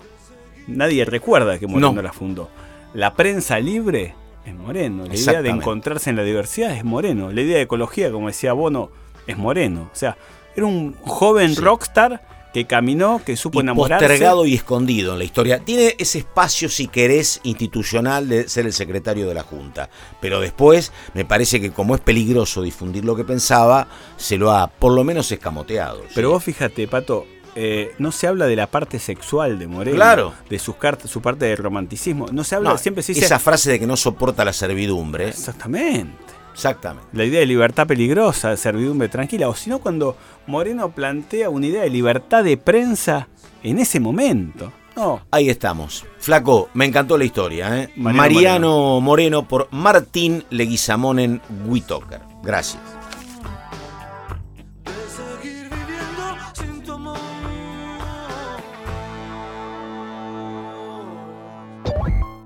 Nadie 0.68 1.06
recuerda 1.06 1.58
que 1.60 1.68
Moreno 1.68 2.02
la 2.02 2.14
fundó. 2.14 2.50
La 2.94 3.14
prensa 3.14 3.60
libre 3.60 4.14
es 4.46 4.54
Moreno. 4.54 5.06
La 5.06 5.16
idea 5.16 5.42
de 5.42 5.50
encontrarse 5.50 6.10
en 6.10 6.16
la 6.18 6.24
diversidad 6.24 6.76
es 6.76 6.84
Moreno. 6.84 7.32
La 7.32 7.42
idea 7.42 7.58
de 7.58 7.64
ecología, 7.64 8.12
como 8.12 8.28
decía 8.28 8.54
Bono, 8.54 8.92
es 9.28 9.38
Moreno. 9.38 9.90
O 9.92 9.96
sea, 9.96 10.18
era 10.56 10.66
un 10.66 10.96
joven 11.02 11.56
rockstar 11.56 12.22
que 12.54 12.66
caminó, 12.66 13.22
que 13.24 13.36
supo 13.36 13.62
enamorarse. 13.62 14.06
Postergado 14.06 14.46
y 14.46 14.56
escondido 14.56 15.14
en 15.14 15.20
la 15.20 15.26
historia. 15.26 15.60
Tiene 15.60 15.96
ese 15.98 16.20
espacio, 16.20 16.70
si 16.70 16.88
querés, 16.88 17.40
institucional 17.44 18.28
de 18.28 18.48
ser 18.50 18.66
el 18.66 18.74
secretario 18.74 19.28
de 19.28 19.34
la 19.34 19.44
Junta. 19.44 19.90
Pero 20.20 20.40
después, 20.40 20.92
me 21.14 21.26
parece 21.26 21.62
que 21.62 21.72
como 21.72 21.96
es 21.96 22.02
peligroso 22.02 22.62
difundir 22.62 23.06
lo 23.06 23.16
que 23.16 23.24
pensaba, 23.24 23.88
se 24.18 24.38
lo 24.38 24.52
ha 24.52 24.68
por 24.68 24.94
lo 24.94 25.04
menos 25.04 25.32
escamoteado. 25.32 26.04
Pero 26.14 26.32
vos 26.32 26.44
fíjate, 26.44 26.88
Pato, 26.88 27.26
eh, 27.56 27.94
no 27.98 28.12
se 28.12 28.28
habla 28.28 28.46
de 28.46 28.56
la 28.56 28.68
parte 28.68 29.00
sexual 29.00 29.60
de 29.60 29.68
Moreno, 29.68 29.96
claro. 29.96 30.34
de 30.50 30.60
sus 30.60 30.76
cartas, 30.76 31.12
su 31.12 31.22
parte 31.22 31.46
de 31.46 31.56
romanticismo. 31.56 32.28
No 32.32 32.44
se 32.44 32.56
habla, 32.56 32.78
siempre 32.78 33.04
se 33.04 33.14
dice. 33.14 33.26
Esa 33.26 33.40
frase 33.40 33.72
de 33.72 33.80
que 33.80 33.88
no 33.88 33.98
soporta 33.98 34.46
la 34.46 34.54
servidumbre. 34.54 35.30
Exactamente. 35.30 36.31
Exactamente. 36.54 37.08
La 37.14 37.26
idea 37.26 37.40
de 37.40 37.46
libertad 37.46 37.88
peligrosa, 37.88 38.50
de 38.50 38.58
servidumbre 38.58 39.10
tranquila, 39.10 39.50
o 39.50 39.56
si 39.56 39.70
no 39.70 39.80
cuando 39.80 40.18
Moreno 40.48 40.92
plantea 40.92 41.50
una 41.50 41.68
idea 41.68 41.84
de 41.84 41.90
libertad 41.90 42.44
de 42.44 42.58
prensa 42.58 43.28
en 43.64 43.80
ese 43.80 44.00
momento. 44.00 44.72
No. 44.96 45.22
Ahí 45.32 45.50
estamos. 45.50 46.06
Flaco, 46.20 46.70
me 46.74 46.86
encantó 46.86 47.18
la 47.18 47.24
historia. 47.24 47.82
¿eh? 47.82 47.90
Mariano, 47.96 49.00
Moreno. 49.00 49.48
por 49.48 49.68
Martín 49.72 50.44
Leguizamonen 50.50 51.42
Witoker. 51.66 52.22
Gracias. 52.44 52.82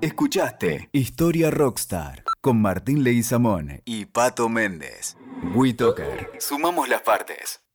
Escuchaste 0.00 0.88
Historia 0.92 1.50
Rockstar 1.50 2.22
con 2.46 2.62
Martín 2.62 3.02
Leguizamón 3.02 3.82
y 3.84 4.04
Pato 4.04 4.48
Méndez. 4.48 5.16
WeToker. 5.56 6.30
Sumamos 6.38 6.88
las 6.88 7.02
partes. 7.02 7.65